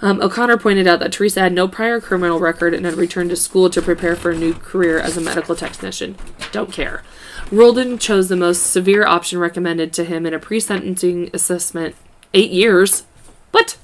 Um, 0.00 0.22
O'Connor 0.22 0.58
pointed 0.58 0.86
out 0.86 1.00
that 1.00 1.10
Teresa 1.10 1.40
had 1.40 1.52
no 1.52 1.66
prior 1.66 2.00
criminal 2.00 2.38
record 2.38 2.72
and 2.72 2.86
had 2.86 2.94
returned 2.94 3.30
to 3.30 3.36
school 3.36 3.68
to 3.68 3.82
prepare 3.82 4.14
for 4.14 4.30
a 4.30 4.38
new 4.38 4.54
career 4.54 5.00
as 5.00 5.16
a 5.16 5.20
medical 5.20 5.56
technician. 5.56 6.14
Don't 6.52 6.72
care. 6.72 7.02
Roldan 7.50 7.98
chose 7.98 8.28
the 8.28 8.36
most 8.36 8.62
severe 8.62 9.04
option 9.04 9.40
recommended 9.40 9.92
to 9.94 10.04
him 10.04 10.24
in 10.24 10.34
a 10.34 10.38
pre 10.38 10.60
sentencing 10.60 11.28
assessment 11.34 11.96
eight 12.32 12.52
years. 12.52 13.02
What? 13.50 13.76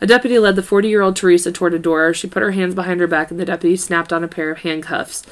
A 0.00 0.06
deputy 0.06 0.38
led 0.38 0.54
the 0.54 0.62
40 0.62 0.88
year 0.88 1.02
old 1.02 1.16
Teresa 1.16 1.50
toward 1.50 1.74
a 1.74 1.80
door. 1.80 2.14
She 2.14 2.28
put 2.28 2.44
her 2.44 2.52
hands 2.52 2.76
behind 2.76 3.00
her 3.00 3.08
back, 3.08 3.32
and 3.32 3.40
the 3.40 3.44
deputy 3.44 3.74
snapped 3.74 4.12
on 4.12 4.22
a 4.22 4.28
pair 4.28 4.52
of 4.52 4.58
handcuffs. 4.58 5.26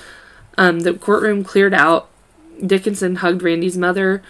Um, 0.59 0.81
the 0.81 0.95
courtroom 0.95 1.45
cleared 1.45 1.73
out. 1.73 2.11
Dickinson 2.65 3.17
hugged 3.17 3.43
Randy's 3.43 3.77
mother, 3.77 4.23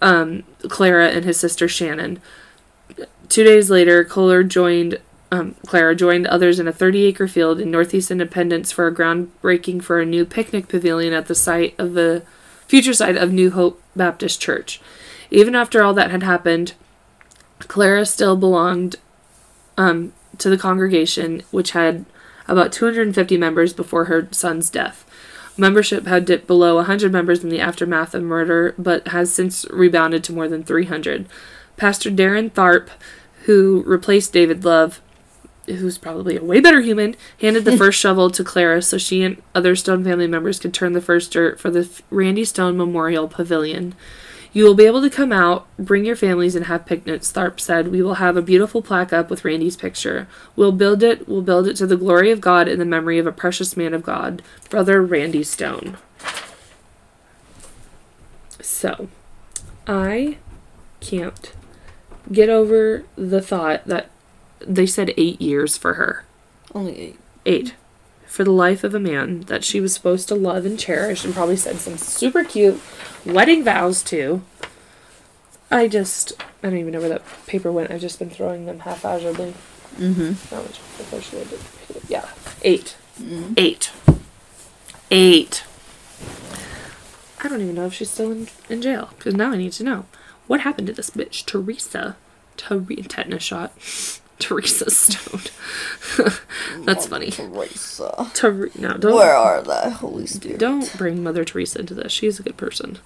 um, 0.00 0.44
Clara, 0.68 1.08
and 1.08 1.24
his 1.24 1.38
sister 1.38 1.68
Shannon. 1.68 2.20
Two 3.28 3.44
days 3.44 3.70
later, 3.70 4.04
Kohler 4.04 4.42
joined 4.42 4.98
um, 5.32 5.54
Clara 5.66 5.94
joined 5.94 6.26
others 6.26 6.58
in 6.58 6.66
a 6.66 6.72
30 6.72 7.04
acre 7.04 7.28
field 7.28 7.60
in 7.60 7.70
Northeast 7.70 8.10
Independence 8.10 8.72
for 8.72 8.86
a 8.86 8.94
groundbreaking 8.94 9.82
for 9.82 10.00
a 10.00 10.06
new 10.06 10.24
picnic 10.24 10.66
pavilion 10.66 11.12
at 11.12 11.26
the 11.26 11.34
site 11.34 11.78
of 11.78 11.94
the 11.94 12.24
future 12.66 12.94
site 12.94 13.16
of 13.16 13.32
New 13.32 13.50
Hope 13.52 13.80
Baptist 13.94 14.40
Church. 14.40 14.80
Even 15.30 15.54
after 15.54 15.82
all 15.82 15.94
that 15.94 16.10
had 16.10 16.24
happened, 16.24 16.74
Clara 17.60 18.04
still 18.06 18.36
belonged 18.36 18.96
um, 19.78 20.12
to 20.38 20.50
the 20.50 20.58
congregation, 20.58 21.42
which 21.52 21.72
had 21.72 22.04
about 22.48 22.72
250 22.72 23.36
members 23.36 23.72
before 23.72 24.06
her 24.06 24.28
son's 24.32 24.68
death. 24.70 25.04
Membership 25.60 26.06
had 26.06 26.24
dipped 26.24 26.46
below 26.46 26.76
100 26.76 27.12
members 27.12 27.44
in 27.44 27.50
the 27.50 27.60
aftermath 27.60 28.14
of 28.14 28.22
murder, 28.22 28.74
but 28.78 29.08
has 29.08 29.32
since 29.32 29.64
rebounded 29.70 30.24
to 30.24 30.32
more 30.32 30.48
than 30.48 30.64
300. 30.64 31.26
Pastor 31.76 32.10
Darren 32.10 32.50
Tharp, 32.50 32.88
who 33.44 33.82
replaced 33.86 34.32
David 34.32 34.64
Love, 34.64 35.00
who's 35.66 35.98
probably 35.98 36.36
a 36.36 36.42
way 36.42 36.60
better 36.60 36.80
human, 36.80 37.14
handed 37.40 37.64
the 37.64 37.76
first 37.78 38.00
shovel 38.00 38.30
to 38.30 38.42
Clara 38.42 38.82
so 38.82 38.98
she 38.98 39.22
and 39.22 39.40
other 39.54 39.76
Stone 39.76 40.04
family 40.04 40.26
members 40.26 40.58
could 40.58 40.74
turn 40.74 40.94
the 40.94 41.00
first 41.00 41.32
dirt 41.32 41.60
for 41.60 41.70
the 41.70 41.88
Randy 42.10 42.44
Stone 42.44 42.76
Memorial 42.76 43.28
Pavilion. 43.28 43.94
You 44.52 44.64
will 44.64 44.74
be 44.74 44.86
able 44.86 45.00
to 45.02 45.10
come 45.10 45.32
out, 45.32 45.66
bring 45.78 46.04
your 46.04 46.16
families, 46.16 46.56
and 46.56 46.66
have 46.66 46.86
picnics, 46.86 47.32
Tharp 47.32 47.60
said. 47.60 47.88
We 47.88 48.02
will 48.02 48.14
have 48.14 48.36
a 48.36 48.42
beautiful 48.42 48.82
plaque 48.82 49.12
up 49.12 49.30
with 49.30 49.44
Randy's 49.44 49.76
picture. 49.76 50.26
We'll 50.56 50.72
build 50.72 51.02
it, 51.02 51.28
we'll 51.28 51.42
build 51.42 51.68
it 51.68 51.76
to 51.76 51.86
the 51.86 51.96
glory 51.96 52.30
of 52.30 52.40
God 52.40 52.66
in 52.66 52.78
the 52.78 52.84
memory 52.84 53.18
of 53.18 53.26
a 53.26 53.32
precious 53.32 53.76
man 53.76 53.94
of 53.94 54.02
God, 54.02 54.42
Brother 54.68 55.02
Randy 55.02 55.44
Stone. 55.44 55.98
So, 58.60 59.08
I 59.86 60.38
can't 61.00 61.52
get 62.30 62.48
over 62.48 63.04
the 63.16 63.40
thought 63.40 63.86
that 63.86 64.10
they 64.60 64.86
said 64.86 65.14
eight 65.16 65.40
years 65.40 65.76
for 65.76 65.94
her. 65.94 66.24
Only 66.74 66.96
eight. 66.96 67.18
Eight. 67.46 67.74
For 68.30 68.44
the 68.44 68.52
life 68.52 68.84
of 68.84 68.94
a 68.94 69.00
man 69.00 69.40
that 69.42 69.64
she 69.64 69.80
was 69.80 69.92
supposed 69.92 70.28
to 70.28 70.36
love 70.36 70.64
and 70.64 70.78
cherish 70.78 71.24
and 71.24 71.34
probably 71.34 71.56
said 71.56 71.76
some 71.78 71.96
super 71.98 72.44
cute 72.44 72.80
wedding 73.26 73.64
vows 73.64 74.02
to. 74.04 74.42
I 75.70 75.88
just, 75.88 76.32
I 76.62 76.70
don't 76.70 76.78
even 76.78 76.92
know 76.92 77.00
where 77.00 77.08
that 77.08 77.22
paper 77.46 77.72
went. 77.72 77.90
I've 77.90 78.00
just 78.00 78.18
been 78.20 78.30
throwing 78.30 78.66
them 78.66 78.78
haphazardly. 78.80 79.54
Mm-hmm. 79.96 80.54
How 80.54 80.62
much? 80.62 80.78
I 80.78 81.02
thought 81.02 81.22
she 81.24 81.36
had 81.38 81.48
to- 81.50 82.00
Yeah. 82.08 82.28
8 82.62 82.96
Eight. 83.56 83.90
Eight. 85.10 85.64
I 87.42 87.48
don't 87.48 87.60
even 87.60 87.74
know 87.74 87.86
if 87.86 87.94
she's 87.94 88.10
still 88.10 88.30
in, 88.30 88.48
in 88.68 88.80
jail 88.80 89.10
because 89.18 89.34
now 89.34 89.50
I 89.50 89.56
need 89.56 89.72
to 89.72 89.84
know 89.84 90.06
what 90.46 90.60
happened 90.60 90.86
to 90.86 90.92
this 90.92 91.10
bitch, 91.10 91.44
Teresa. 91.46 92.16
Tere- 92.56 92.84
tetanus 93.08 93.42
shot. 93.42 93.72
Teresa 94.40 94.90
Stone. 94.90 95.42
That's 96.84 97.06
funny. 97.06 97.30
Teresa. 97.30 98.30
Ter- 98.34 98.70
no, 98.78 98.96
don't 98.96 99.14
Where 99.14 99.34
are 99.34 99.62
the 99.62 99.90
Holy 99.90 100.26
Spirit? 100.26 100.58
don't 100.58 100.96
bring 100.96 101.22
Mother 101.22 101.44
Teresa 101.44 101.80
into 101.80 101.94
this. 101.94 102.12
She's 102.12 102.40
a 102.40 102.42
good 102.42 102.56
person. 102.56 102.98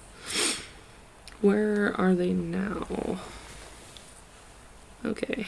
Where 1.41 1.93
are 1.99 2.15
they 2.15 2.33
now? 2.33 3.19
Okay. 5.05 5.47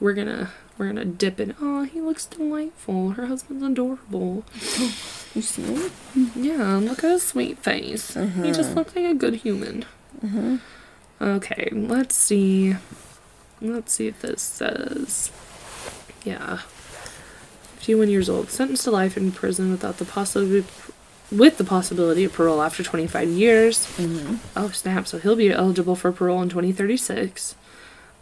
We're 0.00 0.12
gonna 0.12 0.50
we're 0.76 0.86
gonna 0.86 1.04
dip 1.04 1.40
in. 1.40 1.54
Oh, 1.60 1.82
he 1.82 2.00
looks 2.00 2.26
delightful. 2.26 3.10
Her 3.10 3.26
husband's 3.26 3.64
adorable. 3.64 4.44
You 5.34 5.42
see 5.42 5.62
him? 5.62 5.90
Yeah, 6.34 6.76
look 6.76 7.04
at 7.04 7.10
his 7.10 7.22
sweet 7.22 7.58
face. 7.58 8.14
He 8.14 8.50
just 8.50 8.70
uh-huh. 8.70 8.74
looks 8.74 8.96
like 8.96 9.04
a 9.04 9.14
good 9.14 9.34
human. 9.36 9.84
Uh-huh. 10.24 10.56
Okay, 11.20 11.68
let's 11.70 12.16
see. 12.16 12.76
Let's 13.60 13.92
see 13.92 14.06
if 14.08 14.20
this 14.20 14.42
says. 14.42 15.30
Yeah. 16.24 16.58
51 17.76 18.08
years 18.10 18.28
old, 18.28 18.50
sentenced 18.50 18.84
to 18.84 18.90
life 18.90 19.16
in 19.16 19.32
prison 19.32 19.70
without 19.70 19.98
the 19.98 20.04
possibility 20.04 20.66
with 21.30 21.58
the 21.58 21.64
possibility 21.64 22.24
of 22.24 22.32
parole 22.32 22.62
after 22.62 22.82
25 22.82 23.28
years. 23.28 23.86
Mm-hmm. 23.96 24.36
Oh 24.56 24.70
snap! 24.70 25.06
So 25.06 25.18
he'll 25.18 25.36
be 25.36 25.50
eligible 25.50 25.94
for 25.96 26.10
parole 26.12 26.40
in 26.42 26.48
2036. 26.48 27.54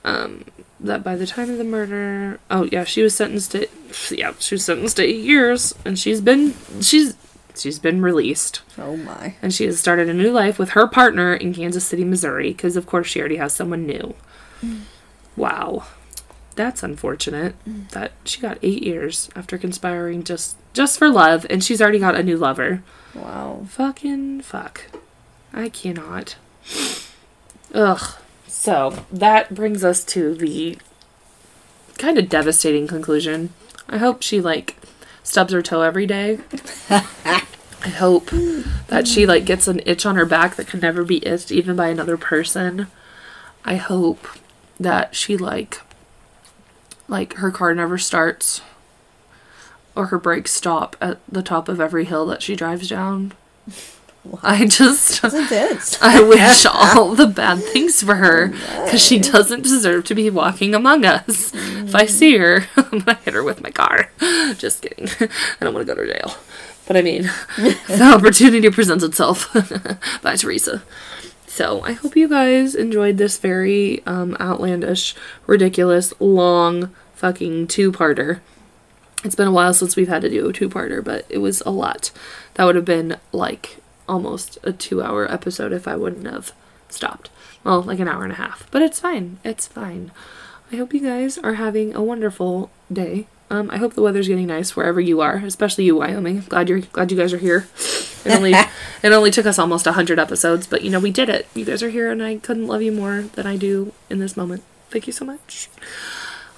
Um, 0.05 0.44
that 0.79 1.03
by 1.03 1.16
the 1.16 1.27
time 1.27 1.51
of 1.51 1.59
the 1.59 1.64
murder, 1.64 2.38
oh 2.51 2.68
yeah, 2.70 2.85
she 2.85 3.03
was 3.03 3.14
sentenced 3.14 3.53
to, 3.53 3.66
yeah, 4.11 4.35
she 4.38 4.55
was 4.55 4.64
sentenced 4.64 4.96
to 4.99 5.03
eight 5.05 5.25
years, 5.25 5.75
and 5.85 5.99
she's 5.99 6.20
been 6.20 6.55
she's 6.81 7.16
she's 7.57 7.79
been 7.79 8.03
released, 8.03 8.61
Oh 8.79 8.96
my. 8.96 9.35
and 9.42 9.53
she 9.55 9.64
has 9.66 9.81
started 9.81 10.09
a 10.09 10.14
new 10.14 10.31
life 10.31 10.59
with 10.59 10.70
her 10.70 10.87
partner 10.87 11.35
in 11.35 11.55
Kansas 11.55 11.85
City, 11.85 12.05
Missouri, 12.05 12.51
because 12.53 12.77
of 12.77 12.87
course 12.87 13.07
she 13.09 13.18
already 13.20 13.37
has 13.37 13.53
someone 13.55 13.87
new. 13.87 14.14
Wow, 15.37 15.87
that's 16.55 16.83
unfortunate 16.83 17.55
mm. 17.68 17.88
that 17.90 18.12
she 18.25 18.40
got 18.40 18.59
eight 18.62 18.83
years 18.83 19.29
after 19.37 19.59
conspiring 19.59 20.25
just 20.25 20.57
just 20.72 20.99
for 20.99 21.09
love, 21.09 21.46
and 21.49 21.62
she's 21.62 21.81
already 21.81 21.99
got 21.99 22.16
a 22.16 22.22
new 22.22 22.37
lover. 22.37 22.83
Wow. 23.14 23.66
Fucking 23.68 24.42
fuck. 24.42 24.85
I 25.53 25.68
cannot. 25.68 26.37
Ugh. 27.75 28.14
So 28.46 29.05
that 29.12 29.55
brings 29.55 29.85
us 29.85 30.05
to 30.07 30.35
the 30.35 30.79
kind 31.99 32.18
of 32.18 32.29
devastating 32.29 32.87
conclusion. 32.87 33.53
I 33.88 33.99
hope 33.99 34.22
she 34.22 34.40
like 34.40 34.77
stubs 35.22 35.53
her 35.53 35.62
toe 35.62 35.83
every 35.83 36.07
day. 36.07 36.40
I 36.90 37.88
hope 37.88 38.31
that 38.88 39.07
she 39.07 39.27
like 39.27 39.44
gets 39.44 39.68
an 39.68 39.81
itch 39.87 40.05
on 40.05 40.16
her 40.16 40.27
back 40.27 40.57
that 40.57 40.66
can 40.66 40.81
never 40.81 41.05
be 41.05 41.27
itched 41.27 41.53
even 41.53 41.77
by 41.77 41.88
another 41.88 42.16
person. 42.16 42.88
I 43.64 43.77
hope 43.77 44.27
that 44.78 45.14
she 45.14 45.36
like 45.36 45.80
like 47.08 47.34
her 47.34 47.50
car 47.50 47.74
never 47.74 47.98
starts 47.98 48.60
or 49.94 50.06
her 50.06 50.18
brakes 50.18 50.52
stop 50.52 50.96
at 51.00 51.18
the 51.30 51.42
top 51.42 51.68
of 51.68 51.80
every 51.80 52.04
hill 52.04 52.26
that 52.26 52.42
she 52.42 52.54
drives 52.54 52.88
down. 52.88 53.32
I 54.42 54.66
just 54.66 55.24
I 56.02 56.20
wish 56.20 56.66
all 56.70 57.14
the 57.14 57.28
bad 57.28 57.62
things 57.62 58.02
for 58.02 58.16
her 58.16 58.48
because 58.48 59.04
she 59.04 59.18
doesn't 59.18 59.62
deserve 59.62 60.04
to 60.06 60.14
be 60.14 60.30
walking 60.30 60.74
among 60.74 61.04
us. 61.04 61.52
If 61.54 61.94
I 61.94 62.06
see 62.06 62.36
her, 62.36 62.66
I'm 62.76 63.00
gonna 63.00 63.18
hit 63.24 63.34
her 63.34 63.44
with 63.44 63.62
my 63.62 63.70
car. 63.70 64.10
Just 64.58 64.82
kidding. 64.82 65.08
I 65.20 65.64
don't 65.64 65.74
want 65.74 65.86
to 65.86 65.94
go 65.94 66.00
to 66.00 66.12
jail. 66.12 66.34
But 66.88 66.96
I 66.96 67.02
mean, 67.02 67.30
the 67.56 68.12
opportunity 68.14 68.68
presents 68.70 69.04
itself. 69.04 69.52
Bye, 70.22 70.36
Teresa. 70.36 70.82
So 71.57 71.81
I 71.85 71.92
hope 71.92 72.16
you 72.16 72.29
guys 72.29 72.75
enjoyed 72.75 73.16
this 73.16 73.38
very 73.38 74.05
um, 74.05 74.37
outlandish, 74.38 75.14
ridiculous, 75.47 76.12
long 76.21 76.95
fucking 77.14 77.69
two-parter. 77.69 78.40
It's 79.25 79.35
been 79.35 79.49
a 79.49 79.53
while 79.53 79.73
since 79.73 79.97
we've 79.97 80.07
had 80.07 80.21
to 80.21 80.29
do 80.29 80.47
a 80.47 80.53
two-parter, 80.53 81.03
but 81.03 81.25
it 81.31 81.38
was 81.38 81.62
a 81.62 81.71
lot. 81.71 82.11
That 82.54 82.65
would 82.65 82.77
have 82.77 82.85
been 82.85 83.17
like 83.33 83.79
almost 84.07 84.59
a 84.65 84.73
two-hour 84.75 85.33
episode 85.33 85.73
if 85.73 85.88
I 85.88 85.96
wouldn't 85.96 86.27
have 86.27 86.52
stopped. 86.90 87.31
Well, 87.65 87.81
like 87.81 88.00
an 88.00 88.09
hour 88.09 88.25
and 88.25 88.35
a 88.35 88.37
half, 88.37 88.71
but 88.71 88.83
it's 88.83 89.00
fine. 89.00 89.38
It's 89.42 89.67
fine. 89.67 90.11
I 90.71 90.77
hope 90.77 90.92
you 90.92 91.00
guys 91.00 91.38
are 91.38 91.54
having 91.54 91.94
a 91.94 92.02
wonderful 92.02 92.71
day. 92.92 93.29
Um, 93.49 93.71
I 93.71 93.77
hope 93.77 93.94
the 93.94 94.03
weather's 94.03 94.29
getting 94.29 94.49
nice 94.49 94.75
wherever 94.75 95.01
you 95.01 95.21
are, 95.21 95.37
especially 95.37 95.85
you, 95.85 95.97
Wyoming. 95.97 96.40
Glad 96.49 96.69
you're 96.69 96.81
glad 96.81 97.11
you 97.13 97.17
guys 97.17 97.33
are 97.33 97.38
here. 97.38 97.69
It 98.25 98.33
only 98.33 98.53
it 99.03 99.13
only 99.13 99.31
took 99.31 99.47
us 99.47 99.59
almost 99.59 99.87
hundred 99.87 100.19
episodes, 100.19 100.67
but 100.67 100.83
you 100.83 100.90
know 100.90 101.01
we 101.01 101.13
did 101.13 101.29
it. 101.29 101.47
You 101.55 101.65
guys 101.65 101.83
are 101.83 101.90
here, 101.90 102.11
and 102.11 102.23
I 102.23 102.37
couldn't 102.37 102.67
love 102.67 102.83
you 102.83 102.92
more 102.92 103.23
than 103.23 103.47
I 103.47 103.57
do 103.57 103.92
in 104.11 104.19
this 104.19 104.37
moment. 104.37 104.65
Thank 104.90 105.07
you 105.07 105.13
so 105.13 105.25
much. 105.25 105.69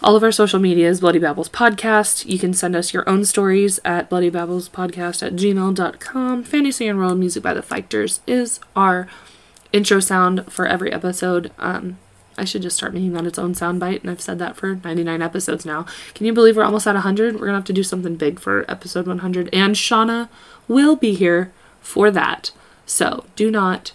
All 0.01 0.15
of 0.15 0.23
our 0.23 0.31
social 0.31 0.61
media 0.61 0.89
is 0.89 1.01
Bloody 1.01 1.19
Babbles 1.19 1.49
Podcast. 1.49 2.25
You 2.25 2.39
can 2.39 2.55
send 2.55 2.77
us 2.77 2.95
your 2.95 3.09
own 3.09 3.25
stories 3.25 3.81
at 3.85 4.09
bloodybabbles.podcast 4.09 5.27
at 5.27 5.33
gmail.com. 5.35 6.45
Fantasy 6.45 6.87
and 6.87 6.99
World 6.99 7.19
Music 7.19 7.43
by 7.43 7.53
the 7.53 7.63
Fighters 7.63 8.21
is 8.25 8.61
our 8.77 9.09
intro 9.73 9.99
sound 9.99 10.51
for 10.53 10.67
every 10.67 10.93
episode. 10.93 11.51
Um, 11.59 11.99
I 12.39 12.45
should 12.45 12.63
just 12.63 12.77
start 12.77 12.95
making 12.95 13.13
that 13.13 13.27
its 13.27 13.39
own 13.39 13.55
soundbite, 13.55 14.01
and 14.01 14.11
I've 14.11 14.21
said 14.21 14.39
that 14.39 14.57
for 14.57 14.77
99 14.77 15.21
episodes 15.21 15.67
now. 15.67 15.87
Can 16.15 16.27
you 16.27 16.33
believe 16.33 16.57
we're 16.57 16.65
almost 16.65 16.87
at 16.87 16.95
100? 16.95 17.35
We're 17.35 17.47
gonna 17.47 17.59
have 17.59 17.65
to 17.65 17.73
do 17.73 17.83
something 17.83 18.17
big 18.17 18.41
for 18.41 18.65
episode 18.71 19.07
100, 19.07 19.49
and 19.53 19.75
Shauna 19.75 20.29
will 20.67 20.97
be 20.97 21.15
here 21.15 21.53
for 21.81 22.11
that. 22.11 22.53
So 22.87 23.25
do 23.37 23.51
not 23.51 23.93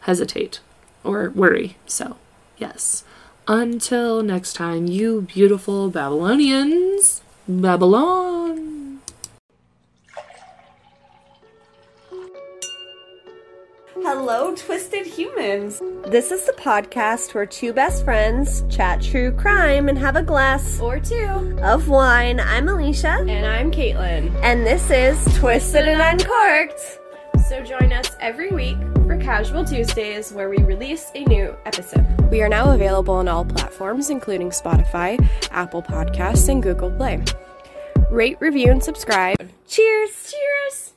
hesitate 0.00 0.60
or 1.04 1.30
worry. 1.30 1.76
So, 1.86 2.16
yes. 2.58 3.04
Until 3.46 4.22
next 4.22 4.52
time, 4.52 4.86
you 4.86 5.22
beautiful 5.22 5.90
Babylonians, 5.90 7.22
Babylon. 7.48 8.77
Hello, 14.10 14.54
twisted 14.54 15.06
humans. 15.06 15.82
This 16.06 16.32
is 16.32 16.46
the 16.46 16.54
podcast 16.54 17.34
where 17.34 17.44
two 17.44 17.74
best 17.74 18.04
friends 18.06 18.64
chat 18.74 19.02
true 19.02 19.32
crime 19.32 19.86
and 19.90 19.98
have 19.98 20.16
a 20.16 20.22
glass 20.22 20.80
Or 20.80 20.98
two. 20.98 21.58
of 21.62 21.90
wine. 21.90 22.40
I'm 22.40 22.68
Alicia, 22.68 23.18
And 23.28 23.44
I'm 23.44 23.70
Caitlin. 23.70 24.34
and 24.42 24.66
this 24.66 24.90
is 24.90 25.22
Twisted 25.38 25.86
and 25.86 26.00
Uncorked. 26.00 26.80
So 27.50 27.62
join 27.62 27.92
us 27.92 28.10
every 28.18 28.48
week 28.50 28.78
for 29.06 29.18
Casual 29.18 29.62
Tuesdays 29.62 30.32
where 30.32 30.48
we 30.48 30.56
release 30.62 31.10
a 31.14 31.24
new 31.26 31.54
episode. 31.66 32.06
We 32.30 32.40
are 32.40 32.48
now 32.48 32.72
available 32.72 33.12
on 33.12 33.28
all 33.28 33.44
platforms, 33.44 34.08
including 34.08 34.48
Spotify, 34.50 35.22
Apple 35.50 35.82
Podcasts, 35.82 36.48
and 36.48 36.62
Google 36.62 36.90
Play. 36.92 37.22
Rate, 38.10 38.38
review, 38.40 38.70
and 38.70 38.82
subscribe. 38.82 39.36
Cheers. 39.66 40.32
Cheers! 40.32 40.87